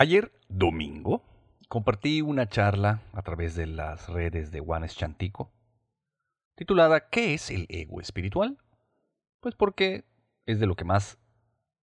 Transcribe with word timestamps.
Ayer, 0.00 0.30
domingo, 0.48 1.24
compartí 1.68 2.22
una 2.22 2.48
charla 2.48 3.02
a 3.12 3.22
través 3.22 3.56
de 3.56 3.66
las 3.66 4.08
redes 4.08 4.52
de 4.52 4.60
Juanes 4.60 4.94
Chantico, 4.94 5.50
titulada 6.54 7.08
¿Qué 7.08 7.34
es 7.34 7.50
el 7.50 7.66
ego 7.68 8.00
espiritual? 8.00 8.58
Pues 9.40 9.56
porque 9.56 10.04
es 10.46 10.60
de 10.60 10.66
lo 10.66 10.76
que 10.76 10.84
más 10.84 11.18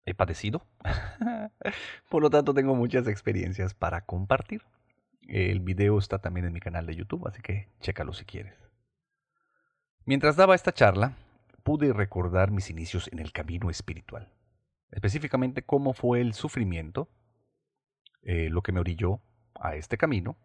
he 0.04 0.12
padecido. 0.12 0.66
Por 2.10 2.20
lo 2.20 2.28
tanto, 2.28 2.52
tengo 2.52 2.74
muchas 2.74 3.08
experiencias 3.08 3.72
para 3.72 4.04
compartir. 4.04 4.60
El 5.26 5.60
video 5.60 5.98
está 5.98 6.18
también 6.18 6.44
en 6.44 6.52
mi 6.52 6.60
canal 6.60 6.84
de 6.84 6.94
YouTube, 6.94 7.26
así 7.26 7.40
que 7.40 7.70
chécalo 7.80 8.12
si 8.12 8.26
quieres. 8.26 8.58
Mientras 10.04 10.36
daba 10.36 10.54
esta 10.54 10.72
charla, 10.72 11.16
pude 11.62 11.94
recordar 11.94 12.50
mis 12.50 12.68
inicios 12.68 13.08
en 13.10 13.20
el 13.20 13.32
camino 13.32 13.70
espiritual, 13.70 14.28
específicamente 14.90 15.62
cómo 15.62 15.94
fue 15.94 16.20
el 16.20 16.34
sufrimiento, 16.34 17.08
eh, 18.22 18.48
lo 18.50 18.62
que 18.62 18.72
me 18.72 18.80
orilló 18.80 19.20
a 19.54 19.74
este 19.76 19.96
camino, 19.98 20.36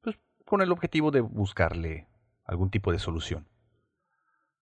pues, 0.00 0.18
con 0.44 0.62
el 0.62 0.72
objetivo 0.72 1.10
de 1.10 1.20
buscarle 1.20 2.08
algún 2.44 2.70
tipo 2.70 2.92
de 2.92 2.98
solución. 2.98 3.48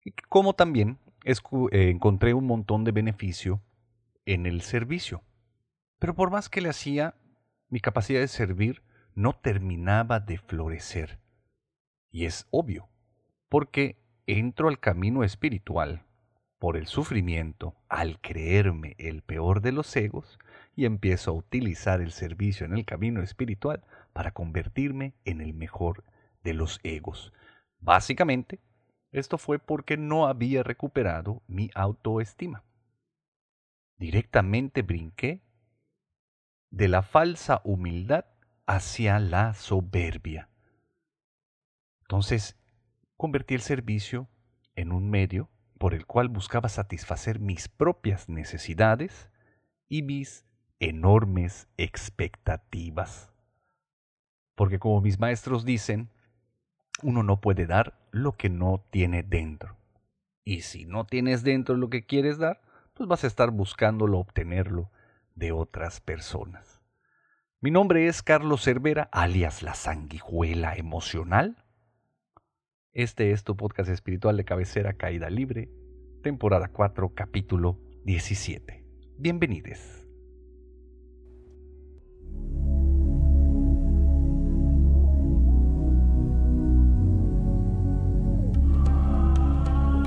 Y 0.04 0.12
cómo 0.30 0.54
también 0.54 1.00
eh, 1.24 1.90
encontré 1.90 2.34
un 2.34 2.46
montón 2.46 2.84
de 2.84 2.91
beneficio 2.91 3.62
en 4.26 4.46
el 4.46 4.62
servicio. 4.62 5.24
Pero 6.00 6.14
por 6.14 6.30
más 6.30 6.50
que 6.50 6.62
le 6.62 6.70
hacía, 6.70 7.16
mi 7.70 7.80
capacidad 7.80 8.20
de 8.20 8.28
servir 8.28 8.84
no 9.16 9.34
terminaba 9.34 10.20
de 10.20 10.38
florecer. 10.38 11.20
Y 12.12 12.26
es 12.26 12.48
obvio, 12.52 12.90
porque 13.50 13.98
entro 14.27 14.68
al 14.68 14.80
camino 14.80 15.24
espiritual 15.24 16.05
por 16.66 16.78
el 16.78 16.88
sufrimiento 16.88 17.76
al 17.90 18.20
creerme 18.20 18.96
el 18.98 19.22
peor 19.22 19.62
de 19.62 19.72
los 19.72 19.96
egos 19.96 20.40
y 20.76 20.86
empiezo 20.86 21.30
a 21.30 21.34
utilizar 21.36 22.02
el 22.02 22.12
servicio 22.12 22.66
en 22.66 22.74
el 22.74 22.86
camino 22.86 23.22
espiritual 23.22 23.84
para 24.14 24.32
convertirme 24.32 25.14
en 25.26 25.41
el 25.41 25.54
mejor 25.54 26.04
de 26.43 26.55
los 26.55 26.80
egos. 26.82 27.34
Básicamente, 27.77 28.62
esto 29.12 29.38
fue 29.38 29.60
porque 29.60 29.96
no 29.96 30.26
había 30.26 30.63
recuperado 30.63 31.43
mi 31.46 31.70
autoestima. 31.76 32.63
Directamente 33.99 34.82
brinqué 34.82 35.43
de 36.71 36.88
la 36.88 37.04
falsa 37.04 37.62
humildad 37.63 38.26
hacia 38.66 39.20
la 39.20 39.54
soberbia. 39.54 40.49
Entonces, 42.02 42.58
convertí 43.18 43.54
el 43.54 43.62
servicio 43.62 44.27
en 44.76 44.91
un 44.91 45.12
medio 45.12 45.52
por 45.77 45.93
el 45.93 46.05
cual 46.05 46.29
buscaba 46.29 46.70
satisfacer 46.70 47.40
mis 47.40 47.68
propias 47.68 48.29
necesidades 48.29 49.29
y 49.87 50.01
mis 50.01 50.45
enormes 50.79 51.68
expectativas. 51.77 53.31
Porque 54.55 54.79
como 54.79 55.01
mis 55.01 55.20
maestros 55.20 55.65
dicen, 55.65 56.09
uno 57.03 57.23
no 57.23 57.41
puede 57.41 57.65
dar 57.65 57.98
lo 58.12 58.34
que 58.34 58.49
no 58.49 58.84
tiene 58.90 59.23
dentro. 59.23 59.76
Y 60.43 60.62
si 60.62 60.85
no 60.85 61.05
tienes 61.05 61.43
dentro 61.43 61.76
lo 61.76 61.90
que 61.90 62.05
quieres 62.05 62.37
dar, 62.37 62.62
pues 62.93 63.09
vas 63.09 63.23
a 63.23 63.27
estar 63.27 63.51
buscándolo 63.51 64.19
obtenerlo 64.19 64.90
de 65.35 65.51
otras 65.51 66.00
personas. 66.00 66.81
Mi 67.59 67.72
nombre 67.72 68.07
es 68.07 68.22
Carlos 68.22 68.63
Cervera, 68.63 69.09
alias 69.12 69.62
la 69.63 69.73
sanguijuela 69.73 70.75
emocional. 70.75 71.65
Este 72.96 73.31
es 73.31 73.44
tu 73.44 73.57
podcast 73.57 73.90
espiritual 73.90 74.38
de 74.38 74.46
cabecera 74.46 74.94
Caída 74.94 75.29
Libre, 75.29 75.68
temporada 76.24 76.69
4, 76.69 77.12
capítulo 77.13 77.78
17. 78.06 78.85
Bienvenidos. 79.18 79.79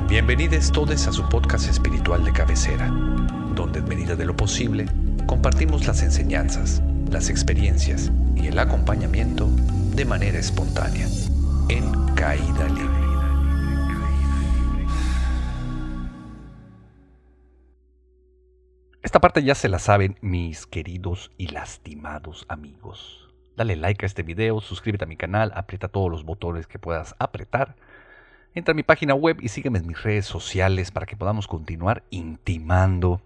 Bienvenidos 0.08 0.72
todos 0.72 1.06
a 1.06 1.12
su 1.12 1.28
podcast 1.28 1.68
espiritual 1.68 2.24
de 2.24 2.32
cabecera, 2.32 2.86
donde 3.54 3.80
en 3.80 3.84
medida 3.86 4.16
de 4.16 4.24
lo 4.24 4.34
posible 4.34 4.86
compartimos 5.26 5.86
las 5.86 6.02
enseñanzas, 6.02 6.82
las 7.10 7.28
experiencias 7.28 8.10
y 8.34 8.46
el 8.46 8.58
acompañamiento 8.58 9.46
de 9.94 10.06
manera 10.06 10.38
espontánea, 10.38 11.06
en 11.68 12.14
caída 12.14 12.68
libre. 12.68 13.08
Esta 19.02 19.20
parte 19.20 19.42
ya 19.42 19.54
se 19.54 19.68
la 19.68 19.78
saben 19.78 20.18
mis 20.20 20.66
queridos 20.66 21.30
y 21.38 21.48
lastimados 21.48 22.44
amigos. 22.48 23.28
Dale 23.56 23.76
like 23.76 24.04
a 24.04 24.06
este 24.06 24.22
video, 24.22 24.60
suscríbete 24.60 25.04
a 25.04 25.08
mi 25.08 25.16
canal, 25.16 25.52
aprieta 25.54 25.88
todos 25.88 26.10
los 26.10 26.24
botones 26.24 26.66
que 26.66 26.78
puedas 26.78 27.14
apretar 27.18 27.76
Entra 28.54 28.72
a 28.72 28.74
mi 28.74 28.82
página 28.82 29.14
web 29.14 29.38
y 29.40 29.48
sígueme 29.48 29.78
en 29.78 29.86
mis 29.86 30.02
redes 30.02 30.26
sociales 30.26 30.90
para 30.90 31.06
que 31.06 31.16
podamos 31.16 31.46
continuar 31.46 32.02
intimando. 32.10 33.20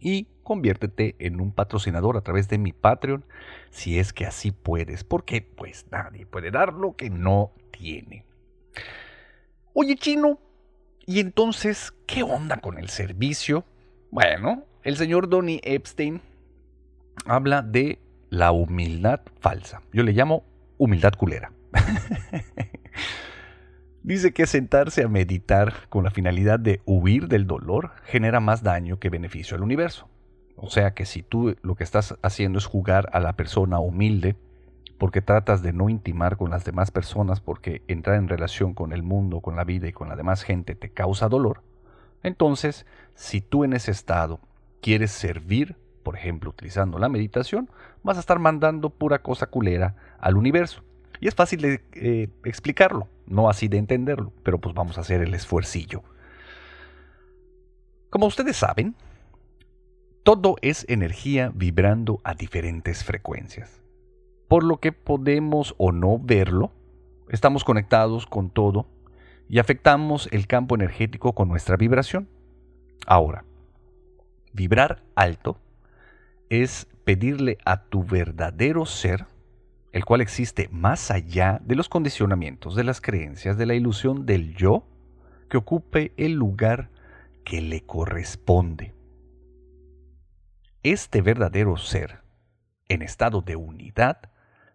Y 0.00 0.26
conviértete 0.44 1.16
en 1.18 1.40
un 1.40 1.52
patrocinador 1.52 2.16
a 2.16 2.20
través 2.20 2.48
de 2.48 2.58
mi 2.58 2.72
Patreon 2.72 3.24
si 3.70 3.98
es 3.98 4.12
que 4.12 4.26
así 4.26 4.52
puedes, 4.52 5.02
porque 5.02 5.42
pues 5.42 5.86
nadie 5.90 6.26
puede 6.26 6.50
dar 6.50 6.74
lo 6.74 6.94
que 6.94 7.10
no 7.10 7.52
tiene. 7.72 8.24
Oye 9.72 9.96
chino, 9.96 10.38
¿y 11.06 11.18
entonces 11.18 11.92
qué 12.06 12.22
onda 12.22 12.58
con 12.58 12.78
el 12.78 12.88
servicio? 12.88 13.64
Bueno, 14.10 14.64
el 14.84 14.96
señor 14.96 15.28
Donny 15.28 15.60
Epstein 15.64 16.20
habla 17.26 17.62
de 17.62 17.98
la 18.30 18.52
humildad 18.52 19.20
falsa. 19.40 19.82
Yo 19.92 20.02
le 20.02 20.12
llamo 20.12 20.44
humildad 20.78 21.14
culera. 21.14 21.52
Dice 24.02 24.34
que 24.34 24.46
sentarse 24.46 25.02
a 25.02 25.08
meditar 25.08 25.88
con 25.88 26.04
la 26.04 26.10
finalidad 26.10 26.60
de 26.60 26.82
huir 26.84 27.26
del 27.26 27.46
dolor 27.46 27.92
genera 28.04 28.38
más 28.38 28.62
daño 28.62 28.98
que 28.98 29.08
beneficio 29.08 29.56
al 29.56 29.62
universo. 29.62 30.10
O 30.64 30.70
sea 30.70 30.94
que 30.94 31.04
si 31.04 31.22
tú 31.22 31.54
lo 31.60 31.74
que 31.74 31.84
estás 31.84 32.16
haciendo 32.22 32.58
es 32.58 32.64
jugar 32.64 33.10
a 33.12 33.20
la 33.20 33.34
persona 33.34 33.80
humilde, 33.80 34.34
porque 34.96 35.20
tratas 35.20 35.60
de 35.60 35.74
no 35.74 35.90
intimar 35.90 36.38
con 36.38 36.50
las 36.50 36.64
demás 36.64 36.90
personas, 36.90 37.40
porque 37.40 37.82
entrar 37.86 38.16
en 38.16 38.28
relación 38.28 38.72
con 38.72 38.94
el 38.94 39.02
mundo, 39.02 39.40
con 39.40 39.56
la 39.56 39.64
vida 39.64 39.88
y 39.88 39.92
con 39.92 40.08
la 40.08 40.16
demás 40.16 40.42
gente 40.42 40.74
te 40.74 40.88
causa 40.88 41.28
dolor, 41.28 41.60
entonces 42.22 42.86
si 43.14 43.42
tú 43.42 43.64
en 43.64 43.74
ese 43.74 43.90
estado 43.90 44.40
quieres 44.80 45.10
servir, 45.10 45.76
por 46.02 46.16
ejemplo 46.16 46.48
utilizando 46.48 46.98
la 46.98 47.10
meditación, 47.10 47.68
vas 48.02 48.16
a 48.16 48.20
estar 48.20 48.38
mandando 48.38 48.88
pura 48.88 49.18
cosa 49.18 49.48
culera 49.48 49.96
al 50.18 50.38
universo. 50.38 50.82
Y 51.20 51.28
es 51.28 51.34
fácil 51.34 51.60
de 51.60 51.82
eh, 51.92 52.30
explicarlo, 52.44 53.08
no 53.26 53.50
así 53.50 53.68
de 53.68 53.76
entenderlo, 53.76 54.32
pero 54.42 54.58
pues 54.58 54.74
vamos 54.74 54.96
a 54.96 55.02
hacer 55.02 55.20
el 55.20 55.34
esfuercillo. 55.34 56.02
Como 58.08 58.24
ustedes 58.24 58.56
saben, 58.56 58.94
todo 60.24 60.56
es 60.62 60.86
energía 60.88 61.52
vibrando 61.54 62.20
a 62.24 62.34
diferentes 62.34 63.04
frecuencias. 63.04 63.82
Por 64.48 64.64
lo 64.64 64.78
que 64.78 64.90
podemos 64.90 65.74
o 65.76 65.92
no 65.92 66.18
verlo, 66.18 66.72
estamos 67.28 67.62
conectados 67.62 68.26
con 68.26 68.48
todo 68.48 68.86
y 69.50 69.58
afectamos 69.58 70.30
el 70.32 70.46
campo 70.46 70.74
energético 70.74 71.34
con 71.34 71.48
nuestra 71.48 71.76
vibración. 71.76 72.26
Ahora, 73.06 73.44
vibrar 74.54 75.02
alto 75.14 75.58
es 76.48 76.86
pedirle 77.04 77.58
a 77.66 77.84
tu 77.84 78.02
verdadero 78.02 78.86
ser 78.86 79.26
el 79.92 80.06
cual 80.06 80.22
existe 80.22 80.68
más 80.72 81.10
allá 81.10 81.60
de 81.62 81.76
los 81.76 81.90
condicionamientos, 81.90 82.74
de 82.74 82.84
las 82.84 83.02
creencias, 83.02 83.58
de 83.58 83.66
la 83.66 83.74
ilusión 83.74 84.24
del 84.24 84.54
yo, 84.56 84.84
que 85.50 85.58
ocupe 85.58 86.12
el 86.16 86.32
lugar 86.32 86.88
que 87.44 87.60
le 87.60 87.82
corresponde. 87.82 88.94
Este 90.84 91.22
verdadero 91.22 91.78
ser, 91.78 92.20
en 92.90 93.00
estado 93.00 93.40
de 93.40 93.56
unidad, 93.56 94.18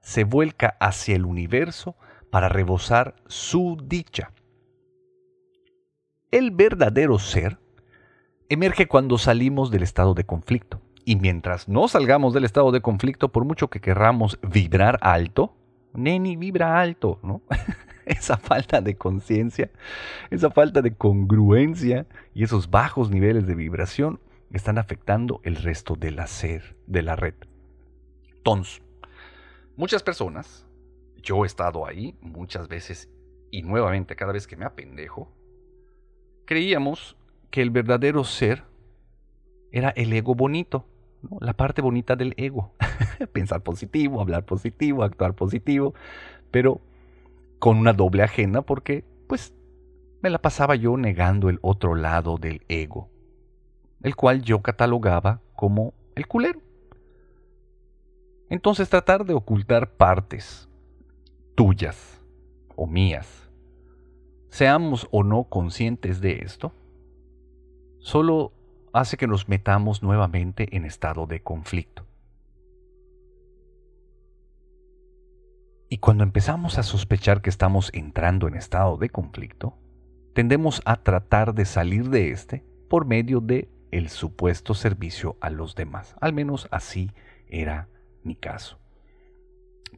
se 0.01 0.23
vuelca 0.23 0.75
hacia 0.79 1.15
el 1.15 1.23
universo 1.23 1.95
para 2.31 2.49
rebosar 2.49 3.13
su 3.27 3.77
dicha. 3.83 4.31
El 6.31 6.49
verdadero 6.49 7.19
ser 7.19 7.59
emerge 8.49 8.87
cuando 8.87 9.19
salimos 9.19 9.69
del 9.69 9.83
estado 9.83 10.15
de 10.15 10.23
conflicto. 10.23 10.81
Y 11.05 11.15
mientras 11.15 11.69
no 11.69 11.87
salgamos 11.87 12.33
del 12.33 12.45
estado 12.45 12.71
de 12.71 12.81
conflicto, 12.81 13.29
por 13.31 13.45
mucho 13.45 13.67
que 13.69 13.79
querramos 13.79 14.39
vibrar 14.41 14.97
alto, 15.01 15.55
Neni 15.93 16.37
vibra 16.37 16.81
alto, 16.81 17.19
¿no? 17.21 17.43
esa 18.07 18.37
falta 18.37 18.81
de 18.81 18.95
conciencia, 18.95 19.69
esa 20.31 20.49
falta 20.49 20.81
de 20.81 20.95
congruencia 20.95 22.07
y 22.33 22.43
esos 22.43 22.71
bajos 22.71 23.11
niveles 23.11 23.45
de 23.45 23.53
vibración 23.53 24.19
están 24.57 24.77
afectando 24.77 25.41
el 25.43 25.55
resto 25.55 25.95
del 25.95 26.19
hacer 26.19 26.75
de 26.87 27.03
la 27.03 27.15
red. 27.15 27.35
Entonces, 28.35 28.81
muchas 29.75 30.03
personas, 30.03 30.65
yo 31.17 31.43
he 31.43 31.47
estado 31.47 31.85
ahí 31.85 32.17
muchas 32.21 32.67
veces 32.67 33.09
y 33.51 33.61
nuevamente 33.61 34.15
cada 34.15 34.33
vez 34.33 34.47
que 34.47 34.57
me 34.57 34.65
apendejo, 34.65 35.31
creíamos 36.45 37.17
que 37.51 37.61
el 37.61 37.69
verdadero 37.69 38.23
ser 38.23 38.63
era 39.71 39.89
el 39.89 40.13
ego 40.13 40.35
bonito 40.35 40.85
la 41.41 41.53
parte 41.53 41.81
bonita 41.81 42.15
del 42.15 42.33
ego. 42.37 42.73
Pensar 43.33 43.61
positivo, 43.61 44.21
hablar 44.21 44.45
positivo, 44.45 45.03
actuar 45.03 45.35
positivo, 45.35 45.93
pero 46.51 46.81
con 47.59 47.77
una 47.77 47.93
doble 47.93 48.23
agenda 48.23 48.61
porque 48.61 49.03
pues 49.27 49.53
me 50.21 50.29
la 50.29 50.39
pasaba 50.39 50.75
yo 50.75 50.97
negando 50.97 51.49
el 51.49 51.59
otro 51.61 51.95
lado 51.95 52.37
del 52.37 52.61
ego, 52.67 53.09
el 54.01 54.15
cual 54.15 54.41
yo 54.41 54.61
catalogaba 54.61 55.41
como 55.55 55.93
el 56.15 56.27
culero. 56.27 56.61
Entonces 58.49 58.89
tratar 58.89 59.25
de 59.25 59.33
ocultar 59.33 59.91
partes 59.91 60.67
tuyas 61.55 62.21
o 62.75 62.87
mías, 62.87 63.49
seamos 64.49 65.07
o 65.11 65.23
no 65.23 65.43
conscientes 65.43 66.21
de 66.21 66.39
esto, 66.43 66.71
solo 67.99 68.53
hace 68.93 69.17
que 69.17 69.27
nos 69.27 69.47
metamos 69.49 70.01
nuevamente 70.01 70.75
en 70.75 70.85
estado 70.85 71.27
de 71.27 71.41
conflicto. 71.41 72.05
Y 75.89 75.97
cuando 75.97 76.23
empezamos 76.23 76.77
a 76.77 76.83
sospechar 76.83 77.41
que 77.41 77.49
estamos 77.49 77.89
entrando 77.93 78.47
en 78.47 78.55
estado 78.55 78.97
de 78.97 79.09
conflicto, 79.09 79.75
tendemos 80.33 80.81
a 80.85 80.97
tratar 80.97 81.53
de 81.53 81.65
salir 81.65 82.09
de 82.09 82.31
este 82.31 82.63
por 82.89 83.05
medio 83.05 83.41
de 83.41 83.69
el 83.91 84.09
supuesto 84.09 84.73
servicio 84.73 85.37
a 85.41 85.49
los 85.49 85.75
demás. 85.75 86.15
Al 86.21 86.33
menos 86.33 86.67
así 86.71 87.11
era 87.47 87.87
mi 88.23 88.35
caso. 88.35 88.79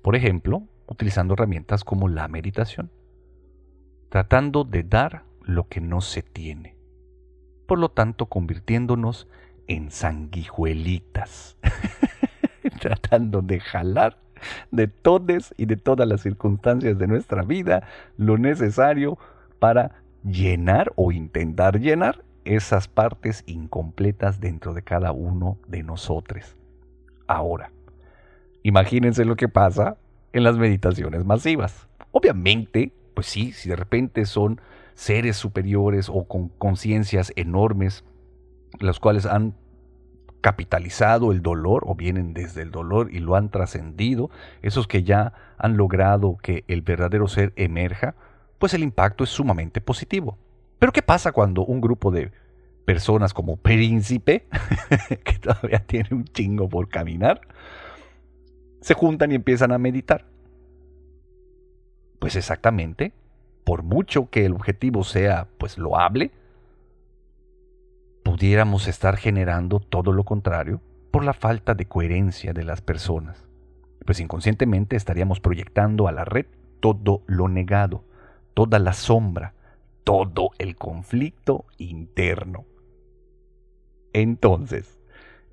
Por 0.02 0.16
ejemplo, 0.16 0.64
utilizando 0.88 1.34
herramientas 1.34 1.84
como 1.84 2.08
la 2.08 2.28
meditación, 2.28 2.92
tratando 4.10 4.64
de 4.64 4.84
dar 4.84 5.24
lo 5.42 5.68
que 5.68 5.82
no 5.82 6.02
se 6.02 6.22
tiene, 6.22 6.76
por 7.68 7.80
lo 7.80 7.90
tanto 7.90 8.28
convirtiéndonos 8.28 9.28
en 9.68 9.92
sanguijuelitas, 9.92 11.58
tratando 12.82 13.42
de 13.42 13.60
jalar 13.60 14.18
de 14.72 14.88
todas 14.88 15.54
y 15.58 15.66
de 15.66 15.78
todas 15.78 16.08
las 16.08 16.22
circunstancias 16.22 16.98
de 16.98 17.08
nuestra 17.08 17.44
vida 17.44 17.88
lo 18.18 18.38
necesario 18.38 19.18
para 19.60 20.04
llenar 20.24 20.92
o 20.96 21.12
intentar 21.12 21.80
llenar 21.80 22.24
esas 22.46 22.88
partes 22.88 23.44
incompletas 23.46 24.40
dentro 24.40 24.74
de 24.74 24.84
cada 24.84 25.12
uno 25.12 25.58
de 25.68 25.84
nosotros. 25.84 26.56
Ahora, 27.28 27.72
imagínense 28.64 29.26
lo 29.26 29.36
que 29.36 29.48
pasa 29.48 29.98
en 30.34 30.44
las 30.44 30.58
meditaciones 30.58 31.26
masivas. 31.26 31.88
Obviamente, 32.12 32.94
pues 33.14 33.28
sí, 33.28 33.52
si 33.52 33.70
de 33.70 33.76
repente 33.76 34.26
son 34.26 34.60
seres 34.94 35.38
superiores 35.38 36.10
o 36.10 36.26
con 36.26 36.50
conciencias 36.50 37.32
enormes, 37.36 38.04
los 38.80 39.00
cuales 39.00 39.26
han 39.26 39.56
capitalizado 40.42 41.32
el 41.32 41.42
dolor 41.42 41.84
o 41.86 41.96
vienen 41.96 42.34
desde 42.34 42.64
el 42.64 42.72
dolor 42.72 43.14
y 43.14 43.20
lo 43.20 43.36
han 43.36 43.50
trascendido, 43.50 44.32
esos 44.62 44.88
que 44.88 45.04
ya 45.04 45.34
han 45.58 45.78
logrado 45.78 46.38
que 46.42 46.64
el 46.68 46.82
verdadero 46.82 47.28
ser 47.28 47.54
emerja, 47.56 48.16
pues 48.58 48.74
el 48.74 48.84
impacto 48.84 49.24
es 49.24 49.30
sumamente 49.30 49.82
positivo. 49.82 50.38
Pero 50.82 50.94
¿qué 50.94 51.04
pasa 51.04 51.32
cuando 51.32 51.64
un 51.64 51.80
grupo 51.80 52.10
de 52.10 52.32
personas 52.86 53.36
como 53.36 53.56
Príncipe, 53.56 54.48
que 55.24 55.34
todavía 55.38 55.86
tiene 55.86 56.10
un 56.12 56.26
chingo 56.26 56.68
por 56.68 56.90
caminar, 56.90 57.40
se 58.82 58.96
juntan 58.96 59.32
y 59.32 59.36
empiezan 59.36 59.72
a 59.74 59.78
meditar? 59.78 60.26
Pues 62.18 62.36
exactamente, 62.36 63.14
por 63.64 63.84
mucho 63.84 64.32
que 64.32 64.44
el 64.44 64.54
objetivo 64.54 65.04
sea 65.04 65.48
pues 65.60 65.78
loable, 65.78 66.32
pudiéramos 68.24 68.88
estar 68.88 69.18
generando 69.18 69.82
todo 69.82 70.12
lo 70.12 70.24
contrario 70.24 70.82
por 71.12 71.24
la 71.24 71.34
falta 71.34 71.76
de 71.76 71.86
coherencia 71.86 72.54
de 72.54 72.64
las 72.64 72.82
personas. 72.82 73.46
Pues 74.04 74.20
inconscientemente 74.20 74.96
estaríamos 74.96 75.42
proyectando 75.42 76.08
a 76.08 76.12
la 76.12 76.26
red 76.26 76.48
todo 76.80 77.22
lo 77.28 77.50
negado, 77.50 78.04
toda 78.56 78.80
la 78.80 78.94
sombra, 78.94 79.54
todo 80.04 80.52
el 80.58 80.76
conflicto 80.76 81.66
interno. 81.78 82.66
Entonces, 84.14 85.00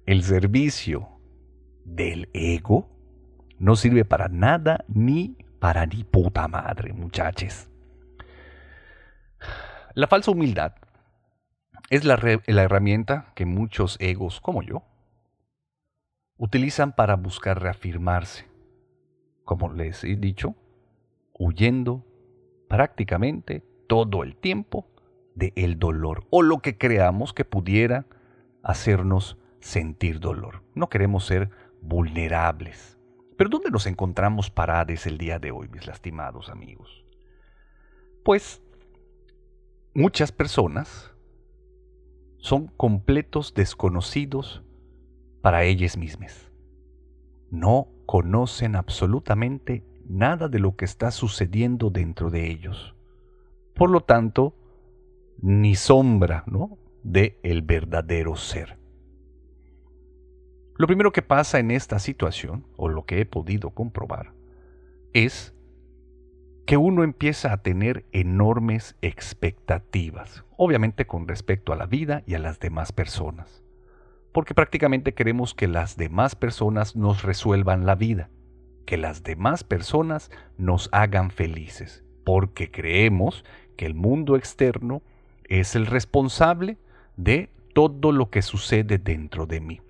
el 0.07 0.23
servicio 0.23 1.09
del 1.85 2.29
ego 2.33 2.89
no 3.59 3.77
sirve 3.77 4.05
para 4.05 4.29
nada 4.29 4.85
ni 4.89 5.37
para 5.59 5.87
ni 5.87 6.05
puta 6.05 6.49
madre, 6.49 6.93
muchachos. 6.93 7.69
La 9.95 10.07
falsa 10.07 10.31
humildad 10.31 10.75
es 11.91 12.05
la, 12.05 12.17
la, 12.47 12.63
herramienta 12.63 13.33
que 13.35 13.47
muchos 13.47 13.97
egos, 14.01 14.41
como 14.41 14.63
yo, 14.63 14.83
utilizan 16.37 16.93
para 16.93 17.17
buscar 17.17 17.61
reafirmarse. 17.61 18.47
Como 19.45 19.73
les 19.73 20.05
he 20.05 20.17
dicho, 20.17 20.55
huyendo 21.33 22.05
prácticamente 22.69 23.65
todo 23.89 24.23
el 24.23 24.37
tiempo 24.37 24.87
del 25.35 25.53
el 25.57 25.79
dolor 25.79 26.25
o 26.31 26.43
lo 26.43 26.59
que 26.59 26.79
creamos 26.79 27.33
que 27.33 27.45
pudiera 27.45 28.07
hacernos 28.63 29.37
sentir 29.61 30.21
dolor. 30.21 30.63
No 30.75 30.89
queremos 30.89 31.27
ser 31.27 31.51
vulnerables. 31.81 32.99
Pero 33.37 33.51
¿dónde 33.51 33.71
nos 33.71 33.87
encontramos 33.87 34.51
parados 34.51 35.07
el 35.07 35.19
día 35.19 35.39
de 35.39 35.51
hoy, 35.51 35.69
mis 35.69 35.87
lastimados 35.87 36.49
amigos? 36.49 37.05
Pues 38.25 38.63
muchas 39.95 40.33
personas 40.33 41.13
son 42.39 42.67
completos 42.67 43.55
desconocidos 43.55 44.63
para 45.41 45.65
ellas 45.65 45.97
mismas. 45.97 46.51
No 47.51 47.89
conocen 48.07 48.77
absolutamente 48.77 49.85
nada 50.09 50.49
de 50.49 50.59
lo 50.59 50.77
que 50.77 50.85
está 50.85 51.11
sucediendo 51.11 51.91
dentro 51.91 52.31
de 52.31 52.51
ellos. 52.51 52.95
Por 53.79 53.91
lo 53.91 54.01
tanto, 54.01 54.55
ni 55.41 55.75
sombra, 55.77 56.45
¿no? 56.47 56.77
de 57.03 57.39
el 57.43 57.63
verdadero 57.63 58.37
ser. 58.37 58.77
Lo 60.77 60.87
primero 60.87 61.13
que 61.13 61.23
pasa 61.23 61.59
en 61.59 61.71
esta 61.71 61.99
situación, 61.99 62.67
o 62.77 62.89
lo 62.89 63.05
que 63.05 63.21
he 63.21 63.27
podido 63.27 63.71
comprobar, 63.71 64.33
es 65.13 65.55
que 66.67 66.77
uno 66.77 67.03
empieza 67.03 67.53
a 67.53 67.63
tener 67.63 68.05
enormes 68.13 68.97
expectativas, 69.01 70.45
obviamente 70.57 71.07
con 71.07 71.27
respecto 71.27 71.73
a 71.73 71.77
la 71.77 71.87
vida 71.87 72.23
y 72.27 72.35
a 72.35 72.39
las 72.39 72.61
demás 72.61 72.93
personas, 72.93 73.65
porque 74.33 74.55
prácticamente 74.55 75.15
queremos 75.15 75.55
que 75.55 75.67
las 75.67 75.97
demás 75.97 76.37
personas 76.37 76.95
nos 76.95 77.23
resuelvan 77.23 77.87
la 77.87 77.95
vida, 77.95 78.29
que 78.87 78.99
las 78.99 79.23
demás 79.23 79.65
personas 79.65 80.31
nos 80.59 80.91
hagan 80.93 81.31
felices, 81.31 82.05
porque 82.25 82.71
creemos 82.71 83.45
que 83.79 83.87
el 83.87 83.95
mundo 83.95 84.37
externo 84.37 85.01
es 85.45 85.75
el 85.75 85.87
responsable 85.87 86.77
de 87.17 87.49
todo 87.73 88.13
lo 88.13 88.29
que 88.29 88.43
sucede 88.43 88.99
dentro 88.99 89.47
de 89.47 89.61
mí. 89.61 89.81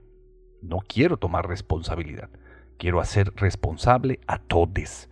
No 0.62 0.78
quiero 0.86 1.16
tomar 1.16 1.48
responsabilidad, 1.48 2.30
quiero 2.78 3.00
hacer 3.00 3.32
responsable 3.34 4.20
a 4.28 4.38
todos 4.38 5.08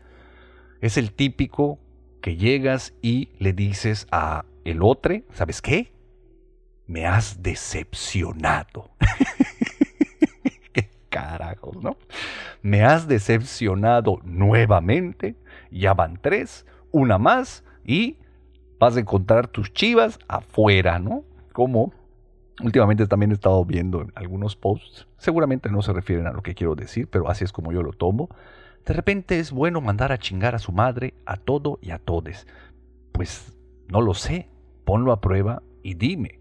es 0.81 0.97
el 0.97 1.13
típico 1.13 1.79
que 2.21 2.37
llegas 2.37 2.95
y 3.03 3.31
le 3.39 3.53
dices 3.53 4.07
a 4.11 4.45
el 4.65 4.83
otro, 4.83 5.15
¿sabes 5.33 5.63
qué? 5.63 5.93
Me 6.87 7.07
has 7.07 7.43
decepcionado. 7.43 8.91
qué 10.73 10.91
carajos, 11.09 11.77
¿no? 11.83 11.97
Me 12.63 12.85
has 12.85 13.09
decepcionado 13.09 14.21
nuevamente. 14.25 15.37
Ya 15.71 15.95
van 15.95 16.19
tres, 16.21 16.67
una 16.93 17.19
más 17.19 17.65
y 17.85 18.19
vas 18.79 18.97
a 18.97 19.01
encontrar 19.01 19.49
tus 19.49 19.73
chivas 19.73 20.19
afuera, 20.29 20.99
¿no? 20.99 21.25
Como 21.53 21.93
últimamente 22.63 23.07
también 23.07 23.31
he 23.31 23.35
estado 23.35 23.65
viendo 23.65 24.07
algunos 24.15 24.57
posts, 24.57 25.07
seguramente 25.19 25.71
no 25.71 25.83
se 25.83 25.93
refieren 25.93 26.27
a 26.27 26.33
lo 26.33 26.43
que 26.43 26.55
quiero 26.55 26.75
decir, 26.75 27.09
pero 27.09 27.29
así 27.29 27.45
es 27.45 27.53
como 27.53 27.73
yo 27.73 27.83
lo 27.83 27.93
tomo. 27.93 28.29
De 28.85 28.95
repente 28.95 29.39
es 29.39 29.51
bueno 29.51 29.81
mandar 29.81 30.13
a 30.13 30.19
chingar 30.19 30.55
a 30.55 30.61
su 30.61 30.73
madre, 30.73 31.15
a 31.27 31.37
todo 31.37 31.79
y 31.83 31.91
a 31.91 31.99
todes. 31.99 32.47
Pues 33.13 33.53
no 33.89 34.01
lo 34.01 34.15
sé, 34.15 34.49
ponlo 34.85 35.13
a 35.13 35.21
prueba 35.21 35.63
y 35.83 35.95
dime. 35.95 36.41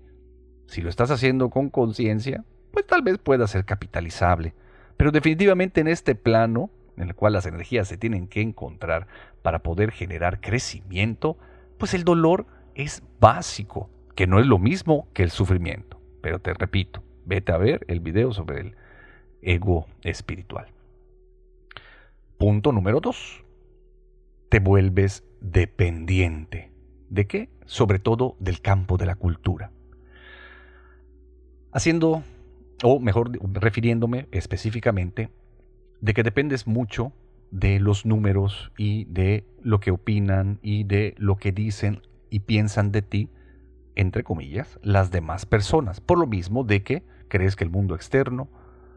Si 0.67 0.81
lo 0.81 0.89
estás 0.89 1.11
haciendo 1.11 1.49
con 1.49 1.69
conciencia, 1.69 2.43
pues 2.71 2.85
tal 2.85 3.01
vez 3.01 3.17
pueda 3.17 3.47
ser 3.47 3.65
capitalizable. 3.65 4.53
Pero 4.97 5.11
definitivamente 5.11 5.81
en 5.81 5.87
este 5.87 6.15
plano, 6.15 6.69
en 6.97 7.09
el 7.09 7.15
cual 7.15 7.33
las 7.33 7.45
energías 7.45 7.87
se 7.87 7.97
tienen 7.97 8.27
que 8.27 8.41
encontrar 8.41 9.07
para 9.41 9.59
poder 9.59 9.91
generar 9.91 10.39
crecimiento, 10.39 11.37
pues 11.77 11.93
el 11.93 12.03
dolor 12.03 12.45
es 12.75 13.03
básico, 13.19 13.89
que 14.15 14.27
no 14.27 14.39
es 14.39 14.45
lo 14.45 14.59
mismo 14.59 15.07
que 15.13 15.23
el 15.23 15.31
sufrimiento. 15.31 15.99
Pero 16.21 16.39
te 16.39 16.53
repito, 16.53 17.03
vete 17.25 17.51
a 17.51 17.57
ver 17.57 17.85
el 17.87 17.99
video 17.99 18.33
sobre 18.33 18.61
el 18.61 18.75
ego 19.41 19.87
espiritual. 20.03 20.67
Punto 22.37 22.71
número 22.71 22.99
dos. 22.99 23.43
Te 24.49 24.59
vuelves 24.59 25.23
dependiente. 25.41 26.71
¿De 27.09 27.27
qué? 27.27 27.49
Sobre 27.65 27.99
todo 27.99 28.35
del 28.39 28.61
campo 28.61 28.97
de 28.97 29.05
la 29.05 29.15
cultura. 29.15 29.71
Haciendo, 31.71 32.23
o 32.83 32.99
mejor 32.99 33.31
refiriéndome 33.53 34.27
específicamente 34.31 35.29
de 36.01 36.13
que 36.13 36.23
dependes 36.23 36.67
mucho 36.67 37.13
de 37.51 37.79
los 37.79 38.05
números 38.05 38.71
y 38.77 39.05
de 39.05 39.45
lo 39.61 39.79
que 39.79 39.91
opinan 39.91 40.59
y 40.61 40.83
de 40.83 41.15
lo 41.17 41.37
que 41.37 41.51
dicen 41.51 42.01
y 42.29 42.39
piensan 42.39 42.91
de 42.91 43.01
ti, 43.01 43.29
entre 43.95 44.23
comillas, 44.23 44.79
las 44.81 45.11
demás 45.11 45.45
personas. 45.45 46.01
Por 46.01 46.19
lo 46.19 46.27
mismo 46.27 46.63
de 46.63 46.83
que 46.83 47.03
crees 47.27 47.55
que 47.55 47.63
el 47.63 47.69
mundo 47.69 47.95
externo 47.95 48.49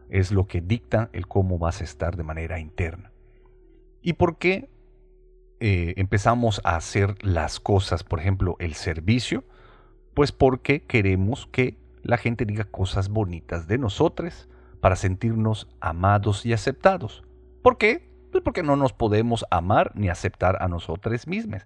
es 0.09 0.31
lo 0.31 0.47
que 0.47 0.61
dicta 0.61 1.09
el 1.13 1.27
cómo 1.27 1.57
vas 1.57 1.81
a 1.81 1.83
estar 1.83 2.17
de 2.17 2.23
manera 2.23 2.59
interna. 2.59 3.11
¿Y 4.01 4.13
por 4.13 4.37
qué 4.37 4.69
eh, 5.59 5.93
empezamos 5.97 6.61
a 6.63 6.75
hacer 6.75 7.15
las 7.23 7.59
cosas, 7.59 8.03
por 8.03 8.19
ejemplo, 8.19 8.55
el 8.59 8.73
servicio? 8.73 9.43
Pues 10.13 10.31
porque 10.31 10.83
queremos 10.83 11.47
que 11.51 11.77
la 12.01 12.17
gente 12.17 12.45
diga 12.45 12.63
cosas 12.65 13.09
bonitas 13.09 13.67
de 13.67 13.77
nosotros 13.77 14.49
para 14.81 14.95
sentirnos 14.95 15.67
amados 15.79 16.45
y 16.45 16.53
aceptados. 16.53 17.23
¿Por 17.61 17.77
qué? 17.77 18.08
Pues 18.31 18.43
porque 18.43 18.63
no 18.63 18.75
nos 18.75 18.93
podemos 18.93 19.45
amar 19.49 19.91
ni 19.95 20.09
aceptar 20.09 20.61
a 20.61 20.67
nosotros 20.67 21.27
mismos. 21.27 21.65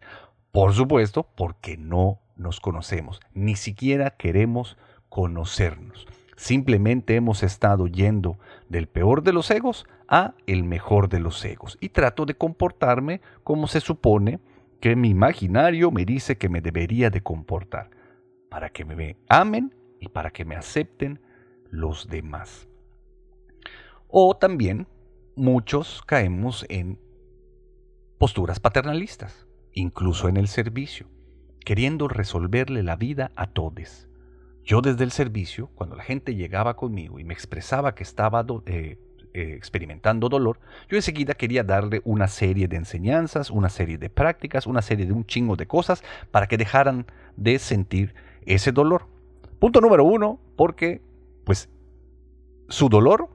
Por 0.52 0.74
supuesto, 0.74 1.28
porque 1.36 1.78
no 1.78 2.20
nos 2.36 2.60
conocemos, 2.60 3.20
ni 3.34 3.56
siquiera 3.56 4.12
queremos 4.12 4.78
conocernos. 5.10 6.08
Simplemente 6.36 7.16
hemos 7.16 7.44
estado 7.44 7.88
yendo 7.88 8.38
del 8.70 8.88
peor 8.88 9.24
de 9.24 9.34
los 9.34 9.52
egos 9.52 9.86
a 10.08 10.34
el 10.48 10.64
mejor 10.64 11.10
de 11.10 11.20
los 11.20 11.44
egos 11.46 11.78
y 11.80 11.90
trato 11.90 12.26
de 12.26 12.36
comportarme 12.36 13.22
como 13.44 13.68
se 13.68 13.80
supone 13.80 14.40
que 14.82 14.96
mi 14.96 15.10
imaginario 15.10 15.92
me 15.92 16.06
dice 16.06 16.38
que 16.38 16.50
me 16.50 16.60
debería 16.60 17.10
de 17.10 17.22
comportar, 17.22 17.90
para 18.50 18.70
que 18.70 18.84
me 18.84 19.16
amen 19.30 19.74
y 20.00 20.10
para 20.10 20.32
que 20.32 20.44
me 20.44 20.56
acepten 20.56 21.22
los 21.70 22.10
demás. 22.10 22.68
O 24.08 24.36
también 24.36 24.88
muchos 25.36 26.02
caemos 26.06 26.66
en 26.70 27.00
posturas 28.18 28.60
paternalistas, 28.60 29.48
incluso 29.74 30.30
en 30.30 30.38
el 30.38 30.48
servicio, 30.48 31.08
queriendo 31.66 32.08
resolverle 32.08 32.84
la 32.84 32.96
vida 32.96 33.32
a 33.36 33.48
todos. 33.48 34.08
Yo 34.64 34.82
desde 34.82 35.04
el 35.04 35.12
servicio, 35.12 35.68
cuando 35.76 35.96
la 35.96 36.04
gente 36.04 36.36
llegaba 36.36 36.76
conmigo 36.76 37.20
y 37.20 37.26
me 37.26 37.34
expresaba 37.34 37.96
que 37.96 38.04
estaba 38.04 38.46
eh, 38.66 38.98
eh, 39.34 39.54
experimentando 39.58 40.30
dolor, 40.30 40.60
yo 40.90 40.96
enseguida 40.96 41.34
quería 41.34 41.64
darle 41.64 42.02
una 42.06 42.28
serie 42.28 42.70
de 42.70 42.78
enseñanzas, 42.78 43.50
una 43.50 43.70
serie 43.70 43.98
de 43.98 44.10
prácticas, 44.10 44.66
una 44.66 44.82
serie 44.82 45.06
de 45.06 45.12
un 45.12 45.26
chingo 45.26 45.58
de 45.58 45.68
cosas 45.68 46.04
para 46.32 46.48
que 46.48 46.58
dejaran 46.58 47.08
de 47.36 47.60
sentir 47.60 48.16
ese 48.46 48.72
dolor. 48.72 49.08
Punto 49.60 49.82
número 49.82 50.06
uno, 50.06 50.40
porque 50.56 51.02
pues 51.44 51.70
su 52.70 52.88
dolor 52.88 53.30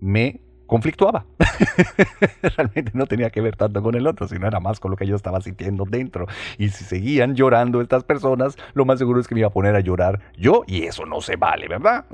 me 0.00 0.40
conflictuaba. 0.66 1.24
Realmente 2.56 2.92
no 2.94 3.06
tenía 3.06 3.30
que 3.30 3.40
ver 3.40 3.56
tanto 3.56 3.82
con 3.82 3.94
el 3.94 4.06
otro, 4.06 4.28
sino 4.28 4.46
era 4.46 4.60
más 4.60 4.80
con 4.80 4.90
lo 4.90 4.96
que 4.96 5.06
yo 5.06 5.16
estaba 5.16 5.40
sintiendo 5.40 5.84
dentro. 5.84 6.26
Y 6.58 6.68
si 6.70 6.84
seguían 6.84 7.34
llorando 7.34 7.80
estas 7.80 8.04
personas, 8.04 8.56
lo 8.74 8.84
más 8.84 8.98
seguro 8.98 9.20
es 9.20 9.28
que 9.28 9.34
me 9.34 9.40
iba 9.40 9.48
a 9.48 9.52
poner 9.52 9.74
a 9.76 9.80
llorar 9.80 10.20
yo 10.36 10.64
y 10.66 10.82
eso 10.82 11.06
no 11.06 11.20
se 11.20 11.36
vale, 11.36 11.68
¿verdad? 11.68 12.04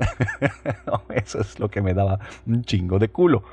eso 1.09 1.41
es 1.41 1.59
lo 1.59 1.69
que 1.69 1.81
me 1.81 1.93
daba 1.93 2.19
un 2.45 2.63
chingo 2.63 2.99
de 2.99 3.09
culo. 3.09 3.43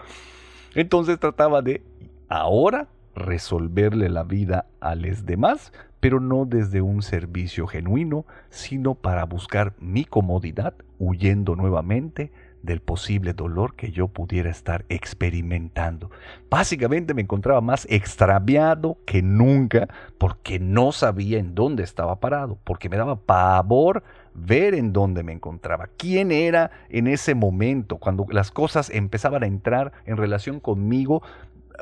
Entonces 0.74 1.18
trataba 1.18 1.62
de 1.62 1.82
ahora 2.28 2.88
resolverle 3.14 4.08
la 4.08 4.22
vida 4.22 4.66
a 4.80 4.94
los 4.94 5.26
demás, 5.26 5.72
pero 5.98 6.20
no 6.20 6.44
desde 6.46 6.80
un 6.80 7.02
servicio 7.02 7.66
genuino, 7.66 8.24
sino 8.48 8.94
para 8.94 9.24
buscar 9.24 9.74
mi 9.78 10.04
comodidad, 10.04 10.74
huyendo 10.98 11.56
nuevamente 11.56 12.32
del 12.62 12.80
posible 12.80 13.32
dolor 13.32 13.74
que 13.74 13.90
yo 13.90 14.08
pudiera 14.08 14.50
estar 14.50 14.84
experimentando. 14.88 16.10
Básicamente 16.50 17.14
me 17.14 17.22
encontraba 17.22 17.60
más 17.60 17.86
extraviado 17.90 18.98
que 19.06 19.22
nunca 19.22 19.88
porque 20.18 20.58
no 20.58 20.92
sabía 20.92 21.38
en 21.38 21.54
dónde 21.54 21.82
estaba 21.82 22.20
parado, 22.20 22.58
porque 22.64 22.88
me 22.88 22.96
daba 22.96 23.16
pavor 23.16 24.02
ver 24.34 24.74
en 24.74 24.92
dónde 24.92 25.22
me 25.22 25.32
encontraba, 25.32 25.88
quién 25.96 26.30
era 26.30 26.70
en 26.88 27.06
ese 27.06 27.34
momento, 27.34 27.98
cuando 27.98 28.26
las 28.30 28.50
cosas 28.50 28.90
empezaban 28.90 29.42
a 29.42 29.46
entrar 29.46 29.92
en 30.04 30.16
relación 30.16 30.60
conmigo 30.60 31.22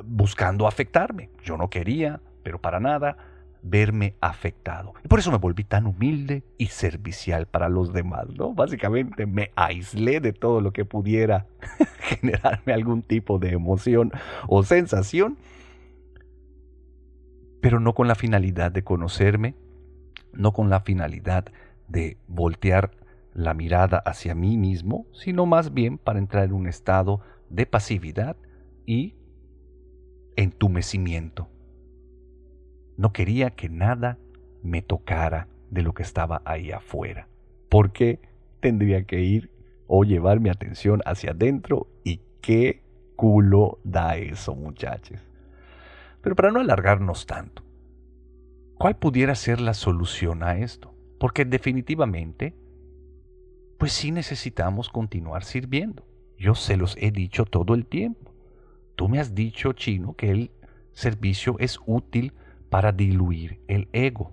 buscando 0.04 0.66
afectarme. 0.66 1.30
Yo 1.42 1.56
no 1.56 1.68
quería, 1.68 2.20
pero 2.42 2.61
para 2.61 2.80
nada 2.80 3.16
verme 3.68 4.14
afectado. 4.20 4.94
Y 5.04 5.08
por 5.08 5.18
eso 5.18 5.30
me 5.30 5.38
volví 5.38 5.64
tan 5.64 5.87
humilde 5.87 6.42
y 6.56 6.66
servicial 6.66 7.46
para 7.46 7.68
los 7.68 7.92
demás, 7.92 8.26
¿no? 8.37 8.54
Básicamente 8.54 9.26
me 9.26 9.50
aislé 9.56 10.20
de 10.20 10.32
todo 10.32 10.60
lo 10.60 10.72
que 10.72 10.84
pudiera 10.84 11.46
generarme 12.00 12.72
algún 12.72 13.02
tipo 13.02 13.38
de 13.38 13.50
emoción 13.50 14.12
o 14.46 14.62
sensación, 14.62 15.38
pero 17.60 17.80
no 17.80 17.94
con 17.94 18.08
la 18.08 18.14
finalidad 18.14 18.72
de 18.72 18.84
conocerme, 18.84 19.54
no 20.32 20.52
con 20.52 20.70
la 20.70 20.80
finalidad 20.80 21.46
de 21.88 22.16
voltear 22.26 22.92
la 23.34 23.54
mirada 23.54 23.98
hacia 23.98 24.34
mí 24.34 24.56
mismo, 24.56 25.06
sino 25.12 25.46
más 25.46 25.75
bien 25.75 25.98
para 25.98 26.18
entrar 26.18 26.44
en 26.44 26.52
un 26.52 26.66
estado 26.66 27.20
de 27.50 27.66
pasividad 27.66 28.37
y 28.87 29.14
entumecimiento 30.37 31.48
no 32.98 33.12
quería 33.12 33.50
que 33.50 33.70
nada 33.70 34.18
me 34.62 34.82
tocara 34.82 35.46
de 35.70 35.82
lo 35.82 35.94
que 35.94 36.02
estaba 36.02 36.42
ahí 36.44 36.72
afuera. 36.72 37.28
¿Por 37.68 37.92
qué 37.92 38.20
tendría 38.60 39.04
que 39.04 39.20
ir 39.20 39.50
o 39.86 40.02
llevar 40.02 40.40
mi 40.40 40.50
atención 40.50 41.00
hacia 41.06 41.30
adentro? 41.30 41.86
¿Y 42.02 42.20
qué 42.42 42.82
culo 43.14 43.78
da 43.84 44.16
eso, 44.16 44.54
muchachos? 44.56 45.20
Pero 46.22 46.34
para 46.34 46.50
no 46.50 46.58
alargarnos 46.58 47.24
tanto, 47.24 47.62
¿cuál 48.76 48.96
pudiera 48.96 49.36
ser 49.36 49.60
la 49.60 49.74
solución 49.74 50.42
a 50.42 50.58
esto? 50.58 50.92
Porque 51.20 51.44
definitivamente, 51.44 52.56
pues 53.78 53.92
sí 53.92 54.10
necesitamos 54.10 54.88
continuar 54.88 55.44
sirviendo. 55.44 56.04
Yo 56.36 56.56
se 56.56 56.76
los 56.76 56.96
he 56.96 57.12
dicho 57.12 57.44
todo 57.44 57.74
el 57.74 57.86
tiempo. 57.86 58.34
Tú 58.96 59.08
me 59.08 59.20
has 59.20 59.36
dicho, 59.36 59.72
chino, 59.72 60.14
que 60.14 60.30
el 60.30 60.50
servicio 60.92 61.54
es 61.60 61.78
útil 61.86 62.32
para 62.70 62.92
diluir 62.92 63.60
el 63.68 63.88
ego. 63.92 64.32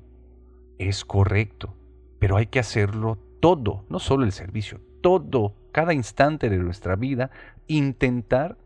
Es 0.78 1.06
correcto, 1.06 1.76
pero 2.20 2.38
hay 2.38 2.48
que 2.48 2.60
hacerlo 2.60 3.18
todo, 3.40 3.86
no 3.90 4.00
solo 4.00 4.26
el 4.26 4.32
servicio, 4.32 4.82
todo, 5.02 5.56
cada 5.72 5.94
instante 5.94 6.50
de 6.50 6.58
nuestra 6.58 6.96
vida, 6.96 7.32
intentar 7.68 8.58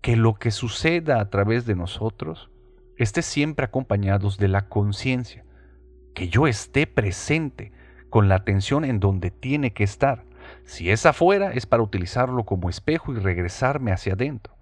que 0.00 0.16
lo 0.16 0.34
que 0.34 0.50
suceda 0.50 1.20
a 1.20 1.30
través 1.30 1.66
de 1.66 1.74
nosotros 1.74 2.50
esté 2.96 3.22
siempre 3.22 3.64
acompañados 3.64 4.38
de 4.38 4.48
la 4.48 4.68
conciencia, 4.68 5.44
que 6.14 6.28
yo 6.28 6.46
esté 6.46 6.86
presente 6.86 7.72
con 8.10 8.28
la 8.28 8.36
atención 8.36 8.84
en 8.84 9.00
donde 9.00 9.30
tiene 9.30 9.72
que 9.72 9.84
estar. 9.84 10.24
Si 10.64 10.90
es 10.90 11.06
afuera, 11.06 11.52
es 11.52 11.66
para 11.66 11.82
utilizarlo 11.82 12.44
como 12.44 12.68
espejo 12.68 13.12
y 13.12 13.18
regresarme 13.18 13.92
hacia 13.92 14.14
adentro. 14.14 14.56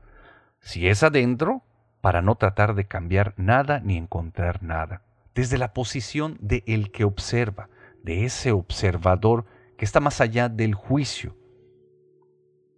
Si 0.61 0.89
es 0.89 1.03
adentro, 1.03 1.63
para 2.01 2.23
no 2.23 2.37
tratar 2.37 2.75
de 2.75 2.87
cambiar 2.87 3.35
nada 3.37 3.81
ni 3.81 3.97
encontrar 3.97 4.63
nada, 4.63 5.03
desde 5.35 5.59
la 5.59 5.73
posición 5.73 6.37
de 6.41 6.63
el 6.67 6.91
que 6.91 7.05
observa, 7.05 7.69
de 8.03 8.25
ese 8.25 8.53
observador 8.53 9.45
que 9.77 9.85
está 9.85 10.01
más 10.01 10.21
allá 10.21 10.49
del 10.49 10.75
juicio. 10.75 11.37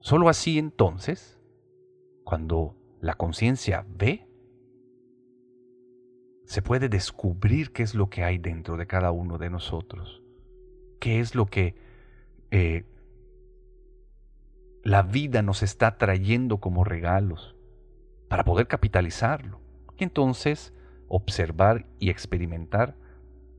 Solo 0.01 0.29
así 0.29 0.59
entonces, 0.59 1.39
cuando 2.25 2.77
la 3.01 3.15
conciencia 3.15 3.85
ve, 3.89 4.27
se 6.45 6.63
puede 6.63 6.89
descubrir 6.89 7.73
qué 7.73 7.83
es 7.83 7.95
lo 7.95 8.09
que 8.09 8.25
hay 8.25 8.39
dentro 8.39 8.79
de 8.79 8.87
cada 8.87 9.11
uno 9.11 9.37
de 9.37 9.51
nosotros, 9.51 10.23
qué 10.99 11.21
es 11.21 11.35
lo 11.35 11.47
que 11.47 11.77
eh, 12.51 12.87
la 14.83 15.03
vida 15.03 15.43
nos 15.43 15.63
está 15.63 15.99
trayendo 15.99 16.59
como 16.59 16.85
regalos, 16.85 17.55
para 18.29 18.45
poder 18.45 18.67
capitalizarlo. 18.67 19.61
Y 19.99 20.05
entonces 20.05 20.73
observar 21.09 21.87
y 21.99 22.11
experimentar 22.11 22.95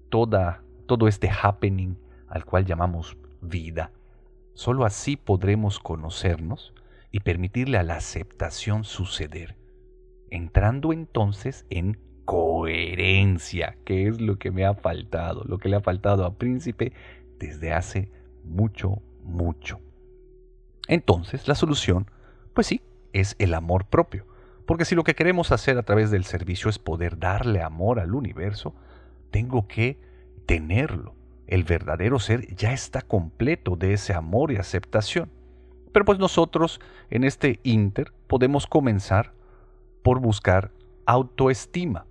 toda, 0.10 0.64
todo 0.86 1.08
este 1.08 1.30
happening 1.30 1.96
al 2.28 2.46
cual 2.46 2.66
llamamos 2.66 3.18
vida. 3.42 3.92
Solo 4.54 4.86
así 4.86 5.16
podremos 5.16 5.80
conocernos 5.80 6.74
y 7.12 7.22
permitirle 7.22 7.78
a 7.78 7.84
la 7.84 7.96
aceptación 7.96 8.84
suceder, 8.84 9.56
entrando 10.30 10.94
entonces 10.94 11.66
en 11.70 11.98
coherencia, 12.26 13.78
que 13.86 14.08
es 14.08 14.22
lo 14.22 14.38
que 14.38 14.52
me 14.52 14.66
ha 14.66 14.76
faltado, 14.76 15.44
lo 15.46 15.58
que 15.58 15.70
le 15.70 15.78
ha 15.78 15.82
faltado 15.82 16.26
a 16.26 16.36
Príncipe 16.36 16.94
desde 17.40 17.74
hace 17.74 18.12
mucho, 18.44 19.02
mucho. 19.24 19.80
Entonces, 20.88 21.48
la 21.48 21.56
solución, 21.56 22.12
pues 22.54 22.68
sí, 22.68 22.82
es 23.14 23.36
el 23.40 23.54
amor 23.54 23.86
propio. 23.86 24.26
Porque 24.70 24.86
si 24.86 24.94
lo 24.94 25.04
que 25.04 25.16
queremos 25.16 25.52
hacer 25.52 25.80
a 25.80 25.82
través 25.82 26.12
del 26.12 26.26
servicio 26.26 26.70
es 26.70 26.78
poder 26.78 27.18
darle 27.18 27.64
amor 27.64 28.00
al 28.00 28.14
universo, 28.14 28.76
tengo 29.32 29.68
que 29.68 29.98
tenerlo. 30.46 31.16
El 31.48 31.64
verdadero 31.64 32.20
ser 32.20 32.56
ya 32.56 32.72
está 32.72 33.02
completo 33.02 33.76
de 33.76 33.94
ese 33.94 34.14
amor 34.14 34.52
y 34.52 34.58
aceptación. 34.58 35.32
Pero 35.92 36.06
pues 36.06 36.20
nosotros 36.20 36.80
en 37.10 37.24
este 37.24 37.60
inter 37.64 38.14
podemos 38.28 38.68
comenzar 38.68 39.34
por 40.04 40.20
buscar 40.20 40.70
autoestima. 41.08 42.06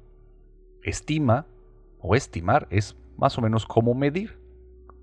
Estima 0.83 1.47
o 2.01 2.17
estimar 2.17 2.67
es 2.71 2.97
más 3.17 3.39
o 3.39 3.41
menos 3.41 3.67
como 3.67 3.95
medir, 3.95 4.37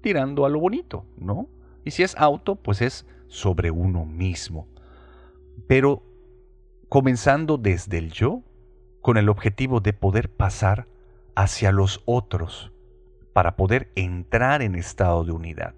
tirando 0.01 0.45
a 0.45 0.49
lo 0.49 0.59
bonito, 0.59 1.05
¿no? 1.15 1.47
Y 1.85 1.91
si 1.91 2.03
es 2.03 2.17
auto, 2.17 2.57
pues 2.57 2.81
es 2.81 3.05
sobre 3.29 3.71
uno 3.71 4.03
mismo. 4.03 4.67
Pero 5.67 6.03
comenzando 6.95 7.57
desde 7.57 7.97
el 7.97 8.13
yo, 8.13 8.41
con 9.01 9.17
el 9.17 9.27
objetivo 9.27 9.81
de 9.81 9.91
poder 9.91 10.29
pasar 10.29 10.87
hacia 11.35 11.73
los 11.73 12.01
otros, 12.05 12.71
para 13.33 13.57
poder 13.57 13.91
entrar 13.95 14.61
en 14.61 14.75
estado 14.75 15.25
de 15.25 15.33
unidad, 15.33 15.75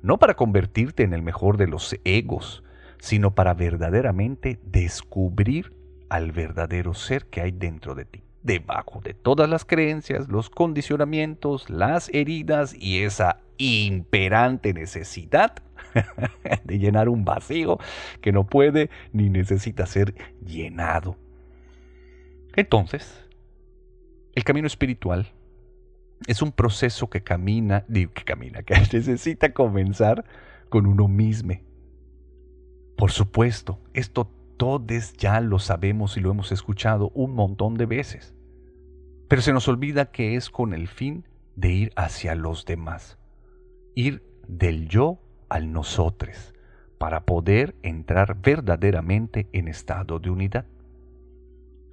no 0.00 0.20
para 0.20 0.36
convertirte 0.36 1.02
en 1.02 1.12
el 1.12 1.22
mejor 1.22 1.56
de 1.56 1.66
los 1.66 1.96
egos, 2.04 2.62
sino 3.00 3.34
para 3.34 3.52
verdaderamente 3.52 4.60
descubrir 4.62 5.74
al 6.08 6.30
verdadero 6.30 6.94
ser 6.94 7.26
que 7.26 7.40
hay 7.40 7.50
dentro 7.50 7.96
de 7.96 8.04
ti, 8.04 8.22
debajo 8.44 9.00
de 9.02 9.12
todas 9.12 9.50
las 9.50 9.64
creencias, 9.64 10.28
los 10.28 10.50
condicionamientos, 10.50 11.68
las 11.68 12.10
heridas 12.10 12.76
y 12.78 13.02
esa 13.02 13.40
imperante 13.60 14.72
necesidad 14.72 15.62
de 16.64 16.78
llenar 16.78 17.08
un 17.08 17.24
vacío 17.24 17.78
que 18.20 18.32
no 18.32 18.46
puede 18.46 18.90
ni 19.12 19.28
necesita 19.28 19.86
ser 19.86 20.14
llenado. 20.44 21.16
Entonces, 22.56 23.26
el 24.34 24.44
camino 24.44 24.66
espiritual 24.66 25.32
es 26.26 26.42
un 26.42 26.52
proceso 26.52 27.08
que 27.08 27.22
camina, 27.22 27.84
que 27.86 28.24
camina, 28.24 28.62
que 28.64 28.74
necesita 28.74 29.52
comenzar 29.52 30.24
con 30.68 30.86
uno 30.86 31.08
mismo. 31.08 31.54
Por 32.96 33.10
supuesto, 33.10 33.80
esto 33.94 34.30
todos 34.60 35.14
ya 35.16 35.40
lo 35.40 35.58
sabemos 35.58 36.18
y 36.18 36.20
lo 36.20 36.30
hemos 36.30 36.52
escuchado 36.52 37.10
un 37.14 37.34
montón 37.34 37.76
de 37.76 37.86
veces. 37.86 38.34
Pero 39.26 39.40
se 39.40 39.54
nos 39.54 39.68
olvida 39.68 40.10
que 40.10 40.36
es 40.36 40.50
con 40.50 40.74
el 40.74 40.86
fin 40.86 41.24
de 41.56 41.70
ir 41.70 41.92
hacia 41.96 42.34
los 42.34 42.66
demás. 42.66 43.19
Ir 43.94 44.22
del 44.46 44.88
yo 44.88 45.18
al 45.48 45.72
nosotros, 45.72 46.54
para 46.98 47.24
poder 47.24 47.74
entrar 47.82 48.40
verdaderamente 48.40 49.48
en 49.52 49.68
estado 49.68 50.18
de 50.18 50.30
unidad. 50.30 50.66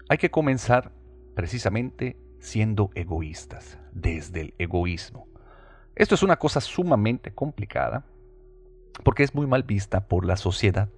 Hay 0.09 0.17
que 0.17 0.31
comenzar 0.31 0.91
precisamente 1.35 2.17
siendo 2.39 2.91
egoístas, 2.95 3.79
desde 3.91 4.41
el 4.41 4.53
egoísmo. 4.57 5.27
Esto 5.95 6.15
es 6.15 6.23
una 6.23 6.37
cosa 6.37 6.61
sumamente 6.61 7.31
complicada 7.31 8.05
porque 9.03 9.23
es 9.23 9.33
muy 9.33 9.47
mal 9.47 9.63
vista 9.63 10.07
por 10.07 10.25
la 10.25 10.37
sociedad. 10.37 10.89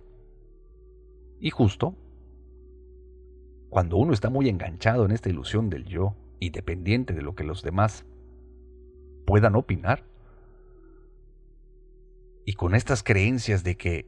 Y 1.40 1.50
justo 1.50 1.96
cuando 3.70 3.98
uno 3.98 4.14
está 4.14 4.30
muy 4.30 4.50
enganchado 4.50 5.06
en 5.06 5.12
esta 5.12 5.30
ilusión 5.30 5.70
del 5.70 5.86
yo 5.86 6.16
y 6.40 6.50
dependiente 6.50 7.14
de 7.14 7.22
lo 7.22 7.36
que 7.36 7.44
los 7.44 7.62
demás 7.62 8.06
puedan 9.26 9.56
opinar, 9.56 10.04
y 12.50 12.54
con 12.54 12.74
estas 12.74 13.04
creencias 13.04 13.64
de 13.64 13.78
que 13.78 14.08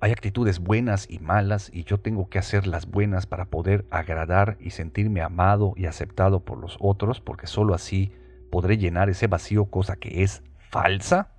hay 0.00 0.12
actitudes 0.12 0.60
buenas 0.60 1.10
y 1.10 1.18
malas 1.18 1.68
y 1.74 1.82
yo 1.82 1.98
tengo 1.98 2.28
que 2.28 2.38
hacer 2.38 2.68
las 2.68 2.88
buenas 2.88 3.26
para 3.26 3.46
poder 3.46 3.84
agradar 3.90 4.56
y 4.60 4.70
sentirme 4.70 5.20
amado 5.20 5.72
y 5.74 5.86
aceptado 5.86 6.44
por 6.44 6.58
los 6.58 6.76
otros, 6.78 7.20
porque 7.20 7.48
sólo 7.48 7.74
así 7.74 8.12
podré 8.52 8.78
llenar 8.78 9.10
ese 9.10 9.26
vacío, 9.26 9.64
cosa 9.64 9.96
que 9.96 10.22
es 10.22 10.44
falsa, 10.70 11.32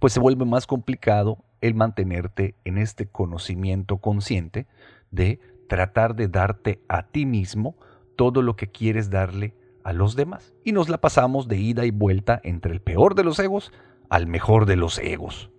pues 0.00 0.14
se 0.14 0.20
vuelve 0.20 0.46
más 0.46 0.66
complicado 0.66 1.44
el 1.60 1.74
mantenerte 1.74 2.54
en 2.64 2.78
este 2.78 3.04
conocimiento 3.04 3.98
consciente 3.98 4.66
de 5.10 5.40
tratar 5.68 6.16
de 6.16 6.28
darte 6.28 6.80
a 6.88 7.08
ti 7.08 7.26
mismo 7.26 7.76
todo 8.16 8.40
lo 8.40 8.56
que 8.56 8.68
quieres 8.68 9.10
darle 9.10 9.52
a 9.84 9.92
los 9.92 10.16
demás. 10.16 10.54
Y 10.64 10.72
nos 10.72 10.88
la 10.88 11.02
pasamos 11.02 11.48
de 11.48 11.58
ida 11.58 11.84
y 11.84 11.90
vuelta 11.90 12.40
entre 12.44 12.72
el 12.72 12.80
peor 12.80 13.14
de 13.14 13.24
los 13.24 13.38
egos 13.38 13.70
al 14.08 14.26
mejor 14.26 14.66
de 14.66 14.76
los 14.76 14.98
egos 14.98 15.50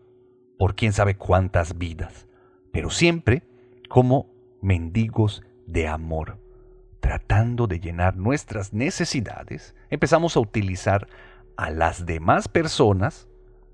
por 0.58 0.76
quién 0.76 0.94
sabe 0.94 1.16
cuántas 1.16 1.78
vidas, 1.78 2.28
pero 2.72 2.90
siempre 2.90 3.44
como 3.90 4.30
mendigos 4.62 5.44
de 5.66 5.88
amor. 5.88 6.40
Tratando 7.00 7.68
de 7.68 7.80
llenar 7.80 8.18
nuestras 8.18 8.74
necesidades, 8.74 9.76
empezamos 9.90 10.36
a 10.36 10.40
utilizar 10.40 11.08
a 11.56 11.70
las 11.70 12.06
demás 12.06 12.48
personas 12.48 13.28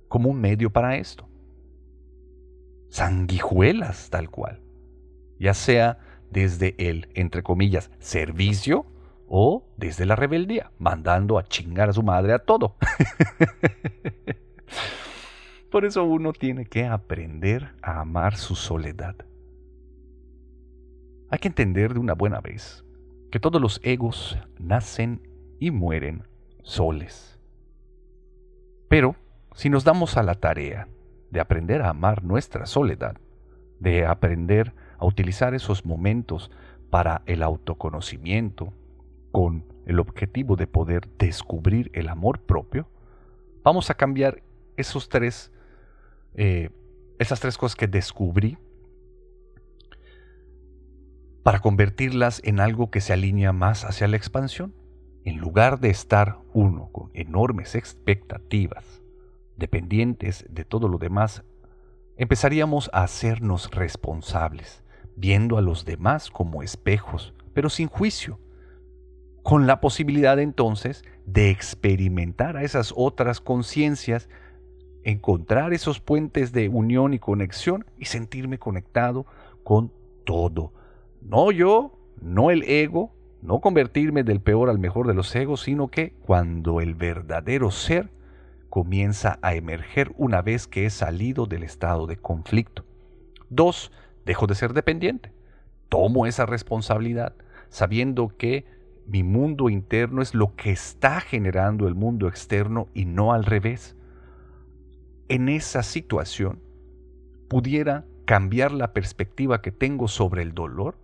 como 0.07 0.29
un 0.29 0.41
medio 0.41 0.69
para 0.69 0.97
esto. 0.97 1.27
Sanguijuelas 2.89 4.09
tal 4.09 4.29
cual. 4.29 4.61
Ya 5.39 5.53
sea 5.53 5.99
desde 6.29 6.75
el, 6.77 7.09
entre 7.13 7.41
comillas, 7.41 7.89
servicio 7.99 8.85
o 9.27 9.65
desde 9.77 10.05
la 10.05 10.17
rebeldía, 10.17 10.71
mandando 10.77 11.39
a 11.39 11.43
chingar 11.43 11.89
a 11.89 11.93
su 11.93 12.03
madre 12.03 12.33
a 12.33 12.39
todo. 12.39 12.75
Por 15.69 15.85
eso 15.85 16.03
uno 16.03 16.33
tiene 16.33 16.65
que 16.65 16.85
aprender 16.85 17.73
a 17.81 18.01
amar 18.01 18.35
su 18.35 18.55
soledad. 18.55 19.15
Hay 21.29 21.39
que 21.39 21.47
entender 21.47 21.93
de 21.93 21.99
una 21.99 22.13
buena 22.13 22.41
vez 22.41 22.83
que 23.31 23.39
todos 23.39 23.61
los 23.61 23.79
egos 23.83 24.37
nacen 24.59 25.21
y 25.59 25.71
mueren 25.71 26.27
soles. 26.63 27.39
Pero 28.89 29.15
si 29.55 29.69
nos 29.69 29.85
damos 29.85 30.17
a 30.17 30.23
la 30.23 30.35
tarea 30.35 30.89
de 31.29 31.39
aprender 31.39 31.81
a 31.81 31.89
amar 31.89 32.23
nuestra 32.23 32.65
soledad, 32.65 33.15
de 33.79 34.05
aprender 34.05 34.73
a 34.97 35.05
utilizar 35.05 35.53
esos 35.53 35.85
momentos 35.85 36.51
para 36.89 37.21
el 37.25 37.41
autoconocimiento, 37.41 38.73
con 39.31 39.63
el 39.85 39.99
objetivo 39.99 40.55
de 40.55 40.67
poder 40.67 41.07
descubrir 41.17 41.89
el 41.93 42.09
amor 42.09 42.41
propio, 42.41 42.87
vamos 43.63 43.89
a 43.89 43.93
cambiar 43.95 44.43
esos 44.77 45.09
tres 45.09 45.51
eh, 46.35 46.69
esas 47.21 47.39
tres 47.39 47.57
cosas 47.57 47.75
que 47.75 47.87
descubrí 47.87 48.57
para 51.43 51.59
convertirlas 51.59 52.41
en 52.43 52.59
algo 52.59 52.89
que 52.89 53.01
se 53.01 53.13
alinea 53.13 53.53
más 53.53 53.83
hacia 53.83 54.07
la 54.07 54.17
expansión. 54.17 54.73
En 55.23 55.37
lugar 55.37 55.79
de 55.79 55.91
estar 55.91 56.39
uno 56.53 56.89
con 56.91 57.11
enormes 57.13 57.75
expectativas, 57.75 59.03
dependientes 59.55 60.45
de 60.49 60.65
todo 60.65 60.87
lo 60.87 60.97
demás, 60.97 61.43
empezaríamos 62.17 62.89
a 62.91 63.03
hacernos 63.03 63.69
responsables, 63.69 64.83
viendo 65.15 65.59
a 65.59 65.61
los 65.61 65.85
demás 65.85 66.31
como 66.31 66.63
espejos, 66.63 67.35
pero 67.53 67.69
sin 67.69 67.87
juicio, 67.87 68.39
con 69.43 69.67
la 69.67 69.79
posibilidad 69.79 70.39
entonces 70.39 71.03
de 71.27 71.51
experimentar 71.51 72.57
a 72.57 72.63
esas 72.63 72.93
otras 72.95 73.41
conciencias 73.41 74.27
encontrar 75.03 75.73
esos 75.73 75.99
puentes 75.99 76.51
de 76.51 76.69
unión 76.69 77.13
y 77.13 77.19
conexión 77.19 77.85
y 77.97 78.05
sentirme 78.05 78.59
conectado 78.59 79.25
con 79.63 79.91
todo. 80.25 80.73
No 81.21 81.51
yo, 81.51 81.97
no 82.21 82.51
el 82.51 82.63
ego, 82.63 83.13
no 83.41 83.59
convertirme 83.59 84.23
del 84.23 84.41
peor 84.41 84.69
al 84.69 84.79
mejor 84.79 85.07
de 85.07 85.13
los 85.13 85.35
egos, 85.35 85.61
sino 85.61 85.89
que 85.89 86.13
cuando 86.25 86.81
el 86.81 86.95
verdadero 86.95 87.71
ser 87.71 88.09
comienza 88.69 89.39
a 89.41 89.55
emerger 89.55 90.13
una 90.17 90.41
vez 90.41 90.67
que 90.67 90.85
he 90.85 90.89
salido 90.89 91.45
del 91.45 91.63
estado 91.63 92.07
de 92.07 92.17
conflicto. 92.17 92.85
Dos, 93.49 93.91
dejo 94.25 94.47
de 94.47 94.55
ser 94.55 94.73
dependiente. 94.73 95.33
Tomo 95.89 96.25
esa 96.25 96.45
responsabilidad 96.45 97.33
sabiendo 97.69 98.29
que 98.37 98.65
mi 99.07 99.23
mundo 99.23 99.69
interno 99.69 100.21
es 100.21 100.35
lo 100.35 100.55
que 100.55 100.71
está 100.71 101.21
generando 101.21 101.87
el 101.87 101.95
mundo 101.95 102.27
externo 102.27 102.87
y 102.93 103.05
no 103.05 103.33
al 103.33 103.45
revés 103.45 103.95
en 105.29 105.49
esa 105.49 105.83
situación 105.83 106.61
pudiera 107.47 108.05
cambiar 108.25 108.71
la 108.71 108.93
perspectiva 108.93 109.61
que 109.61 109.71
tengo 109.71 110.07
sobre 110.07 110.41
el 110.41 110.53
dolor 110.53 110.95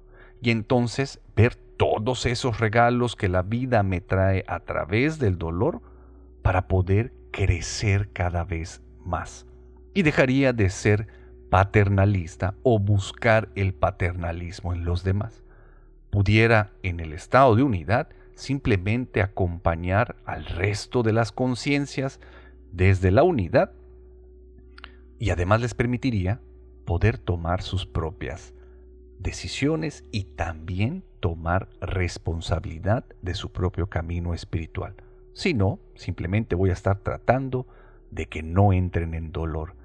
y 0.41 0.51
entonces 0.51 1.19
ver 1.35 1.55
todos 1.55 2.25
esos 2.25 2.59
regalos 2.59 3.15
que 3.15 3.27
la 3.27 3.41
vida 3.41 3.83
me 3.83 4.01
trae 4.01 4.43
a 4.47 4.61
través 4.61 5.19
del 5.19 5.37
dolor 5.37 5.81
para 6.41 6.67
poder 6.67 7.13
crecer 7.31 8.09
cada 8.13 8.43
vez 8.43 8.81
más. 9.03 9.45
Y 9.93 10.03
dejaría 10.03 10.53
de 10.53 10.69
ser 10.69 11.07
paternalista 11.49 12.55
o 12.63 12.79
buscar 12.79 13.49
el 13.55 13.73
paternalismo 13.73 14.73
en 14.73 14.85
los 14.85 15.03
demás. 15.03 15.43
Pudiera, 16.09 16.71
en 16.83 16.99
el 16.99 17.13
estado 17.13 17.55
de 17.55 17.63
unidad, 17.63 18.09
simplemente 18.35 19.21
acompañar 19.21 20.15
al 20.25 20.45
resto 20.45 21.03
de 21.03 21.13
las 21.13 21.31
conciencias 21.31 22.19
desde 22.71 23.11
la 23.11 23.23
unidad 23.23 23.71
y 25.19 25.29
además 25.29 25.61
les 25.61 25.73
permitiría 25.73 26.41
poder 26.85 27.17
tomar 27.17 27.61
sus 27.61 27.85
propias 27.85 28.53
decisiones 29.19 30.03
y 30.11 30.25
también 30.25 31.03
tomar 31.19 31.69
responsabilidad 31.81 33.05
de 33.21 33.33
su 33.33 33.51
propio 33.51 33.87
camino 33.87 34.33
espiritual. 34.33 34.95
Si 35.33 35.53
no, 35.53 35.79
simplemente 35.95 36.55
voy 36.55 36.69
a 36.69 36.73
estar 36.73 36.99
tratando 36.99 37.67
de 38.11 38.27
que 38.27 38.43
no 38.43 38.73
entren 38.73 39.13
en 39.13 39.31
dolor. 39.31 39.75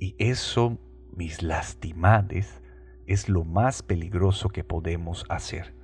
Y 0.00 0.14
eso 0.18 0.78
mis 1.18 1.42
lastimades, 1.42 2.62
es 3.08 3.28
lo 3.28 3.44
más 3.44 3.82
peligroso 3.82 4.50
que 4.50 4.62
podemos 4.62 5.24
hacer, 5.28 5.74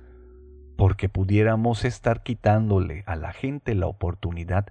porque 0.77 1.09
pudiéramos 1.09 1.83
estar 1.83 2.23
quitándole 2.23 3.03
a 3.05 3.17
la 3.17 3.33
gente 3.33 3.75
la 3.75 3.87
oportunidad 3.87 4.67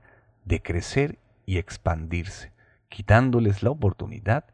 de 0.47 0.63
crecer 0.63 1.19
y 1.45 1.59
expandirse, 1.59 2.54
quitándoles 2.95 3.65
la 3.65 3.71
oportunidad 3.71 4.45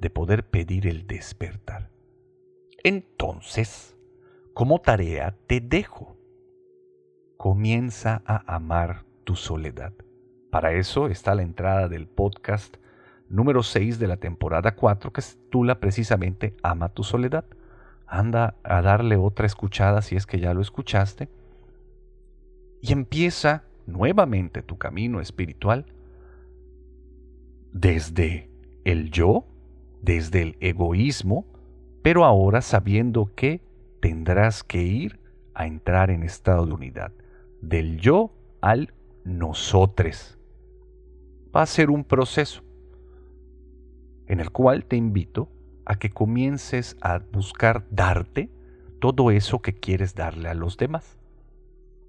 de 0.00 0.08
poder 0.08 0.48
pedir 0.48 0.86
el 0.86 1.08
despertar. 1.08 1.90
Entonces, 2.84 3.96
como 4.54 4.80
tarea 4.80 5.34
te 5.48 5.60
dejo. 5.60 6.16
Comienza 7.36 8.22
a 8.24 8.54
amar 8.54 9.04
tu 9.24 9.34
soledad. 9.34 9.92
Para 10.52 10.74
eso 10.74 11.08
está 11.08 11.34
la 11.34 11.42
entrada 11.42 11.88
del 11.88 12.06
podcast 12.06 12.76
número 13.28 13.64
6 13.64 13.98
de 13.98 14.06
la 14.06 14.16
temporada 14.16 14.76
4 14.76 15.12
que 15.12 15.20
titula 15.20 15.80
precisamente 15.80 16.54
Ama 16.62 16.90
tu 16.90 17.02
soledad. 17.02 17.46
Anda 18.06 18.54
a 18.62 18.80
darle 18.80 19.16
otra 19.16 19.44
escuchada 19.44 20.02
si 20.02 20.14
es 20.14 20.24
que 20.24 20.38
ya 20.38 20.54
lo 20.54 20.60
escuchaste. 20.60 21.28
Y 22.80 22.92
empieza 22.92 23.64
nuevamente 23.86 24.62
tu 24.62 24.78
camino 24.78 25.20
espiritual 25.20 25.84
desde 27.72 28.50
el 28.84 29.10
yo, 29.10 29.44
desde 30.02 30.42
el 30.42 30.56
egoísmo, 30.60 31.46
pero 32.02 32.24
ahora 32.24 32.62
sabiendo 32.62 33.30
que 33.34 33.60
tendrás 34.00 34.62
que 34.62 34.82
ir 34.82 35.20
a 35.54 35.66
entrar 35.66 36.10
en 36.10 36.22
estado 36.22 36.66
de 36.66 36.72
unidad, 36.72 37.12
del 37.60 37.98
yo 37.98 38.32
al 38.60 38.94
nosotros. 39.24 40.38
Va 41.54 41.62
a 41.62 41.66
ser 41.66 41.90
un 41.90 42.04
proceso 42.04 42.62
en 44.26 44.40
el 44.40 44.50
cual 44.50 44.84
te 44.84 44.96
invito 44.96 45.48
a 45.84 45.98
que 45.98 46.10
comiences 46.10 46.96
a 47.00 47.18
buscar 47.18 47.84
darte 47.90 48.50
todo 49.00 49.30
eso 49.30 49.60
que 49.60 49.74
quieres 49.74 50.14
darle 50.14 50.48
a 50.48 50.54
los 50.54 50.76
demás. 50.76 51.18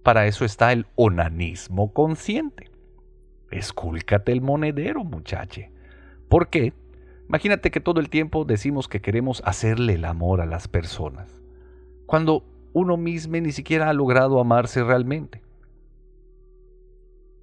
Para 0.03 0.27
eso 0.27 0.45
está 0.45 0.71
el 0.71 0.85
onanismo 0.95 1.93
consciente. 1.93 2.68
Escúlcate 3.51 4.31
el 4.31 4.41
monedero, 4.41 5.03
muchache. 5.03 5.71
¿Por 6.27 6.49
qué? 6.49 6.73
Imagínate 7.27 7.71
que 7.71 7.79
todo 7.79 7.99
el 7.99 8.09
tiempo 8.09 8.45
decimos 8.45 8.87
que 8.87 9.01
queremos 9.01 9.41
hacerle 9.45 9.93
el 9.93 10.05
amor 10.05 10.41
a 10.41 10.45
las 10.45 10.67
personas, 10.67 11.41
cuando 12.05 12.43
uno 12.73 12.97
mismo 12.97 13.37
ni 13.37 13.51
siquiera 13.51 13.89
ha 13.89 13.93
logrado 13.93 14.39
amarse 14.39 14.83
realmente. 14.83 15.41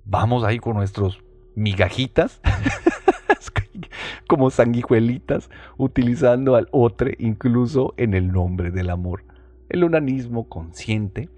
Vamos 0.04 0.44
ahí 0.44 0.58
con 0.58 0.76
nuestros 0.76 1.22
migajitas 1.54 2.40
como 4.26 4.50
sanguijuelitas, 4.50 5.50
utilizando 5.76 6.56
al 6.56 6.68
otro 6.72 7.10
incluso 7.18 7.94
en 7.96 8.14
el 8.14 8.32
nombre 8.32 8.70
del 8.70 8.90
amor. 8.90 9.24
El 9.68 9.84
unanismo 9.84 10.48
consciente 10.48 11.28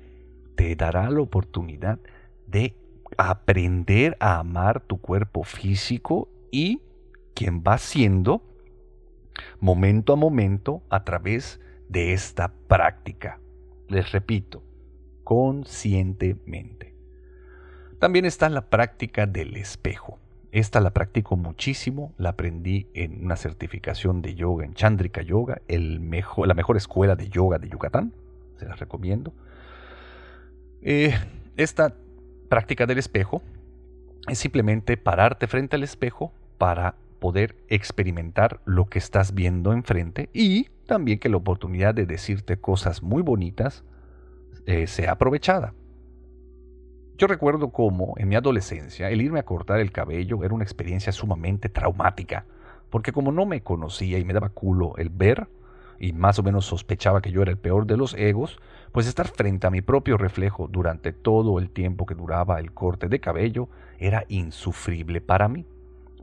te 0.55 0.75
dará 0.75 1.11
la 1.11 1.21
oportunidad 1.21 1.99
de 2.47 2.75
aprender 3.19 4.17
a 4.21 4.39
amar 4.39 4.81
tu 4.81 4.99
cuerpo 5.01 5.43
físico 5.43 6.31
y 6.51 6.81
quien 7.35 7.63
va 7.63 7.77
siendo 7.77 8.43
momento 9.61 10.13
a 10.13 10.17
momento 10.17 10.83
a 10.89 11.05
través 11.05 11.61
de 11.89 12.13
esta 12.13 12.53
práctica. 12.69 13.41
Les 13.89 14.13
repito, 14.13 14.63
conscientemente. 15.25 16.95
También 17.99 18.25
está 18.25 18.49
la 18.49 18.71
práctica 18.71 19.27
del 19.27 19.57
espejo. 19.57 20.19
Esta 20.53 20.81
la 20.81 20.91
practico 20.91 21.37
muchísimo, 21.37 22.15
la 22.17 22.31
aprendí 22.31 22.89
en 22.95 23.25
una 23.25 23.37
certificación 23.37 24.23
de 24.23 24.35
yoga 24.35 24.65
en 24.65 24.75
Chandrika 24.75 25.21
Yoga, 25.21 25.61
el 25.69 26.01
mejor, 26.01 26.47
la 26.47 26.55
mejor 26.55 26.77
escuela 26.77 27.17
de 27.17 27.29
yoga 27.29 27.59
de 27.59 27.69
Yucatán, 27.69 28.15
se 28.57 28.67
las 28.67 28.79
recomiendo. 28.79 29.35
Eh, 30.81 31.13
esta 31.57 31.95
práctica 32.49 32.87
del 32.87 32.99
espejo 32.99 33.43
es 34.29 34.39
simplemente 34.39 34.97
pararte 34.97 35.47
frente 35.47 35.77
al 35.77 35.83
espejo 35.83 36.33
para 36.59 36.95
poder 37.19 37.57
experimentar 37.69 38.61
lo 38.65 38.87
que 38.87 38.99
estás 38.99 39.35
viendo 39.35 39.73
enfrente 39.73 40.29
y 40.33 40.69
también 40.87 41.19
que 41.19 41.29
la 41.29 41.37
oportunidad 41.37 41.95
de 41.95 42.07
decirte 42.07 42.57
cosas 42.57 43.03
muy 43.03 43.23
bonitas 43.23 43.85
eh, 44.67 44.87
sea 44.87 45.13
aprovechada. 45.13 45.75
Yo 47.17 47.27
recuerdo 47.27 47.71
cómo 47.71 48.15
en 48.17 48.29
mi 48.29 48.37
adolescencia 48.37 49.11
el 49.11 49.21
irme 49.21 49.41
a 49.41 49.45
cortar 49.45 49.81
el 49.81 49.91
cabello 49.91 50.45
era 50.45 50.55
una 50.55 50.63
experiencia 50.63 51.11
sumamente 51.11 51.69
traumática, 51.69 52.45
porque 52.91 53.13
como 53.13 53.33
no 53.33 53.45
me 53.45 53.61
conocía 53.63 54.19
y 54.19 54.25
me 54.25 54.33
daba 54.33 54.51
culo 54.51 54.95
el 54.99 55.11
ver, 55.11 55.49
y 55.99 56.13
más 56.13 56.39
o 56.39 56.43
menos 56.43 56.67
sospechaba 56.67 57.21
que 57.23 57.31
yo 57.31 57.43
era 57.43 57.51
el 57.51 57.59
peor 57.59 57.87
de 57.87 57.97
los 57.97 58.15
egos, 58.15 58.59
pues 58.93 59.07
estar 59.07 59.29
frente 59.29 59.67
a 59.67 59.71
mi 59.71 59.83
propio 59.83 60.17
reflejo 60.17 60.69
durante 60.69 61.13
todo 61.13 61.59
el 61.59 61.71
tiempo 61.71 62.07
que 62.07 62.15
duraba 62.15 62.61
el 62.61 62.73
corte 62.73 63.09
de 63.09 63.21
cabello 63.21 63.69
era 63.99 64.25
insufrible 64.29 65.21
para 65.21 65.49
mí. 65.49 65.67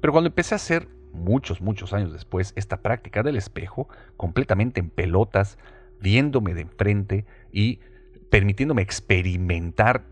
Pero 0.02 0.14
cuando 0.14 0.30
empecé 0.30 0.56
a 0.56 0.58
hacer, 0.58 0.88
muchos, 1.16 1.62
muchos 1.62 1.94
años 1.94 2.12
después, 2.12 2.54
esta 2.56 2.78
práctica 2.78 3.24
del 3.24 3.38
espejo, 3.38 3.88
completamente 4.18 4.80
en 4.80 4.90
pelotas, 4.90 5.58
viéndome 6.00 6.54
de 6.54 6.62
enfrente 6.62 7.26
y 7.52 7.80
permitiéndome 8.30 8.82
experimentar 8.82 10.04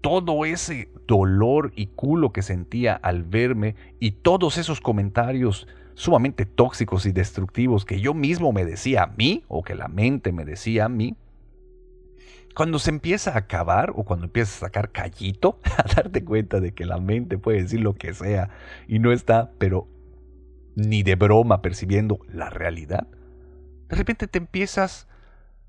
todo 0.00 0.44
ese 0.44 0.88
dolor 1.06 1.72
y 1.74 1.88
culo 1.88 2.32
que 2.32 2.42
sentía 2.42 2.94
al 2.94 3.24
verme 3.24 3.74
y 4.00 4.12
todos 4.12 4.58
esos 4.58 4.80
comentarios 4.80 5.66
sumamente 5.98 6.46
tóxicos 6.46 7.06
y 7.06 7.12
destructivos 7.12 7.84
que 7.84 8.00
yo 8.00 8.14
mismo 8.14 8.52
me 8.52 8.64
decía 8.64 9.02
a 9.02 9.06
mí 9.08 9.42
o 9.48 9.64
que 9.64 9.74
la 9.74 9.88
mente 9.88 10.30
me 10.30 10.44
decía 10.44 10.84
a 10.84 10.88
mí, 10.88 11.16
cuando 12.54 12.78
se 12.78 12.90
empieza 12.90 13.32
a 13.32 13.38
acabar 13.38 13.90
o 13.96 14.04
cuando 14.04 14.26
empiezas 14.26 14.58
a 14.58 14.66
sacar 14.66 14.92
callito, 14.92 15.58
a 15.76 15.82
darte 15.92 16.24
cuenta 16.24 16.60
de 16.60 16.72
que 16.72 16.86
la 16.86 16.98
mente 16.98 17.36
puede 17.36 17.62
decir 17.62 17.80
lo 17.80 17.94
que 17.94 18.14
sea 18.14 18.50
y 18.86 19.00
no 19.00 19.10
está, 19.10 19.50
pero 19.58 19.88
ni 20.76 21.02
de 21.02 21.16
broma 21.16 21.62
percibiendo 21.62 22.20
la 22.32 22.48
realidad, 22.48 23.08
de 23.88 23.96
repente 23.96 24.28
te 24.28 24.38
empiezas 24.38 25.08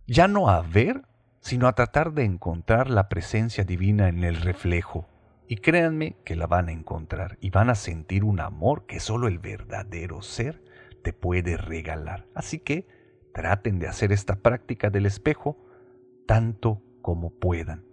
ya 0.06 0.28
no 0.28 0.48
a 0.48 0.62
ver 0.62 1.06
sino 1.42 1.68
a 1.68 1.74
tratar 1.74 2.14
de 2.14 2.26
encontrar 2.26 2.92
la 2.92 3.10
presencia 3.10 3.64
divina 3.64 4.10
en 4.10 4.24
el 4.24 4.36
reflejo. 4.36 5.08
Y 5.52 5.58
créanme 5.58 6.16
que 6.24 6.36
la 6.36 6.46
van 6.46 6.70
a 6.70 6.72
encontrar 6.72 7.40
y 7.42 7.50
van 7.50 7.72
a 7.72 7.76
sentir 7.76 8.24
un 8.24 8.40
amor 8.40 8.86
que 8.86 9.00
solo 9.00 9.28
el 9.28 9.40
verdadero 9.40 10.22
ser 10.22 10.62
te 11.02 11.12
puede 11.12 11.58
regalar. 11.58 12.28
Así 12.36 12.60
que 12.60 12.86
traten 13.34 13.80
de 13.80 13.88
hacer 13.88 14.12
esta 14.12 14.36
práctica 14.36 14.92
del 14.92 15.08
espejo 15.08 15.58
tanto 16.28 16.84
como 17.02 17.32
puedan. 17.32 17.84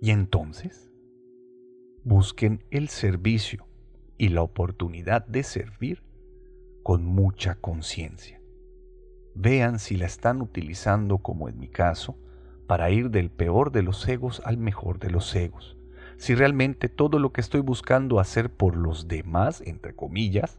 Y 0.00 0.12
entonces, 0.12 0.88
busquen 2.04 2.62
el 2.70 2.88
servicio 2.88 3.66
y 4.18 4.28
la 4.28 4.42
oportunidad 4.42 5.26
de 5.26 5.42
servir 5.42 6.04
con 6.84 7.04
mucha 7.04 7.56
conciencia. 7.56 8.40
Vean 9.34 9.80
si 9.80 9.96
la 9.96 10.06
están 10.06 10.42
utilizando, 10.42 11.18
como 11.18 11.48
en 11.48 11.58
mi 11.58 11.66
caso, 11.66 12.16
para 12.70 12.88
ir 12.92 13.10
del 13.10 13.32
peor 13.32 13.72
de 13.72 13.82
los 13.82 14.06
egos 14.06 14.40
al 14.44 14.56
mejor 14.56 15.00
de 15.00 15.10
los 15.10 15.34
egos. 15.34 15.76
Si 16.18 16.36
realmente 16.36 16.88
todo 16.88 17.18
lo 17.18 17.32
que 17.32 17.40
estoy 17.40 17.62
buscando 17.62 18.20
hacer 18.20 18.48
por 18.48 18.76
los 18.76 19.08
demás, 19.08 19.60
entre 19.66 19.92
comillas, 19.92 20.56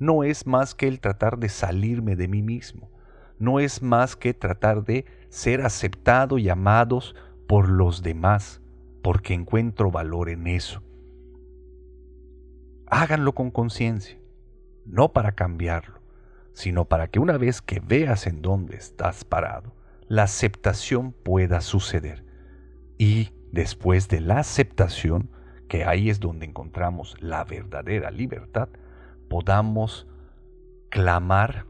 no 0.00 0.24
es 0.24 0.44
más 0.48 0.74
que 0.74 0.88
el 0.88 0.98
tratar 0.98 1.38
de 1.38 1.48
salirme 1.48 2.16
de 2.16 2.26
mí 2.26 2.42
mismo, 2.42 2.90
no 3.38 3.60
es 3.60 3.80
más 3.80 4.16
que 4.16 4.34
tratar 4.34 4.84
de 4.84 5.04
ser 5.28 5.60
aceptado 5.60 6.36
y 6.36 6.48
amados 6.48 7.14
por 7.46 7.68
los 7.68 8.02
demás, 8.02 8.60
porque 9.00 9.32
encuentro 9.32 9.92
valor 9.92 10.30
en 10.30 10.48
eso. 10.48 10.82
Háganlo 12.88 13.36
con 13.36 13.52
conciencia, 13.52 14.18
no 14.84 15.12
para 15.12 15.30
cambiarlo 15.30 16.00
sino 16.52 16.84
para 16.84 17.06
que 17.06 17.20
una 17.20 17.38
vez 17.38 17.62
que 17.62 17.80
veas 17.80 18.26
en 18.26 18.42
dónde 18.42 18.76
estás 18.76 19.24
parado, 19.24 19.72
la 20.10 20.24
aceptación 20.24 21.12
pueda 21.12 21.60
suceder. 21.60 22.24
Y 22.98 23.30
después 23.52 24.08
de 24.08 24.20
la 24.20 24.40
aceptación, 24.40 25.30
que 25.68 25.84
ahí 25.84 26.10
es 26.10 26.18
donde 26.18 26.46
encontramos 26.46 27.14
la 27.20 27.44
verdadera 27.44 28.10
libertad, 28.10 28.68
podamos 29.28 30.08
clamar 30.88 31.64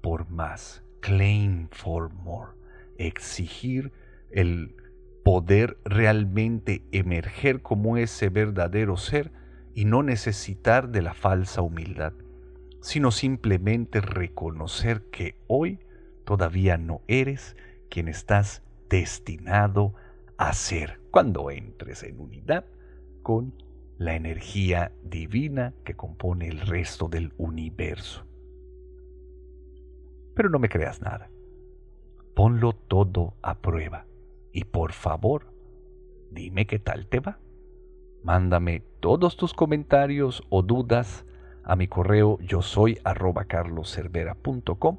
por 0.00 0.28
más, 0.28 0.82
claim 0.98 1.68
for 1.70 2.12
more, 2.12 2.50
exigir 2.98 3.92
el 4.32 4.74
poder 5.22 5.78
realmente 5.84 6.82
emerger 6.90 7.62
como 7.62 7.96
ese 7.96 8.28
verdadero 8.28 8.96
ser 8.96 9.30
y 9.72 9.84
no 9.84 10.02
necesitar 10.02 10.88
de 10.88 11.02
la 11.02 11.14
falsa 11.14 11.62
humildad 11.62 12.12
sino 12.80 13.12
simplemente 13.12 14.02
reconocer 14.02 15.04
que 15.10 15.36
hoy 15.46 15.78
todavía 16.26 16.76
no 16.76 17.00
eres 17.08 17.56
quien 17.94 18.08
estás 18.08 18.64
destinado 18.90 19.94
a 20.36 20.52
ser 20.52 21.00
cuando 21.12 21.52
entres 21.52 22.02
en 22.02 22.18
unidad 22.18 22.64
con 23.22 23.54
la 23.98 24.16
energía 24.16 24.90
divina 25.04 25.74
que 25.84 25.94
compone 25.94 26.48
el 26.48 26.58
resto 26.62 27.06
del 27.06 27.32
universo. 27.38 28.26
Pero 30.34 30.48
no 30.50 30.58
me 30.58 30.68
creas 30.68 31.02
nada. 31.02 31.30
Ponlo 32.34 32.72
todo 32.72 33.34
a 33.42 33.60
prueba. 33.60 34.06
Y 34.50 34.64
por 34.64 34.92
favor, 34.92 35.54
dime 36.32 36.66
qué 36.66 36.80
tal 36.80 37.06
te 37.06 37.20
va. 37.20 37.38
Mándame 38.24 38.80
todos 38.98 39.36
tus 39.36 39.54
comentarios 39.54 40.42
o 40.50 40.62
dudas 40.62 41.26
a 41.62 41.76
mi 41.76 41.86
correo 41.86 42.40
yo 42.40 42.60
soy 42.60 42.98
arroba 43.04 43.44
carloservera.com. 43.44 44.98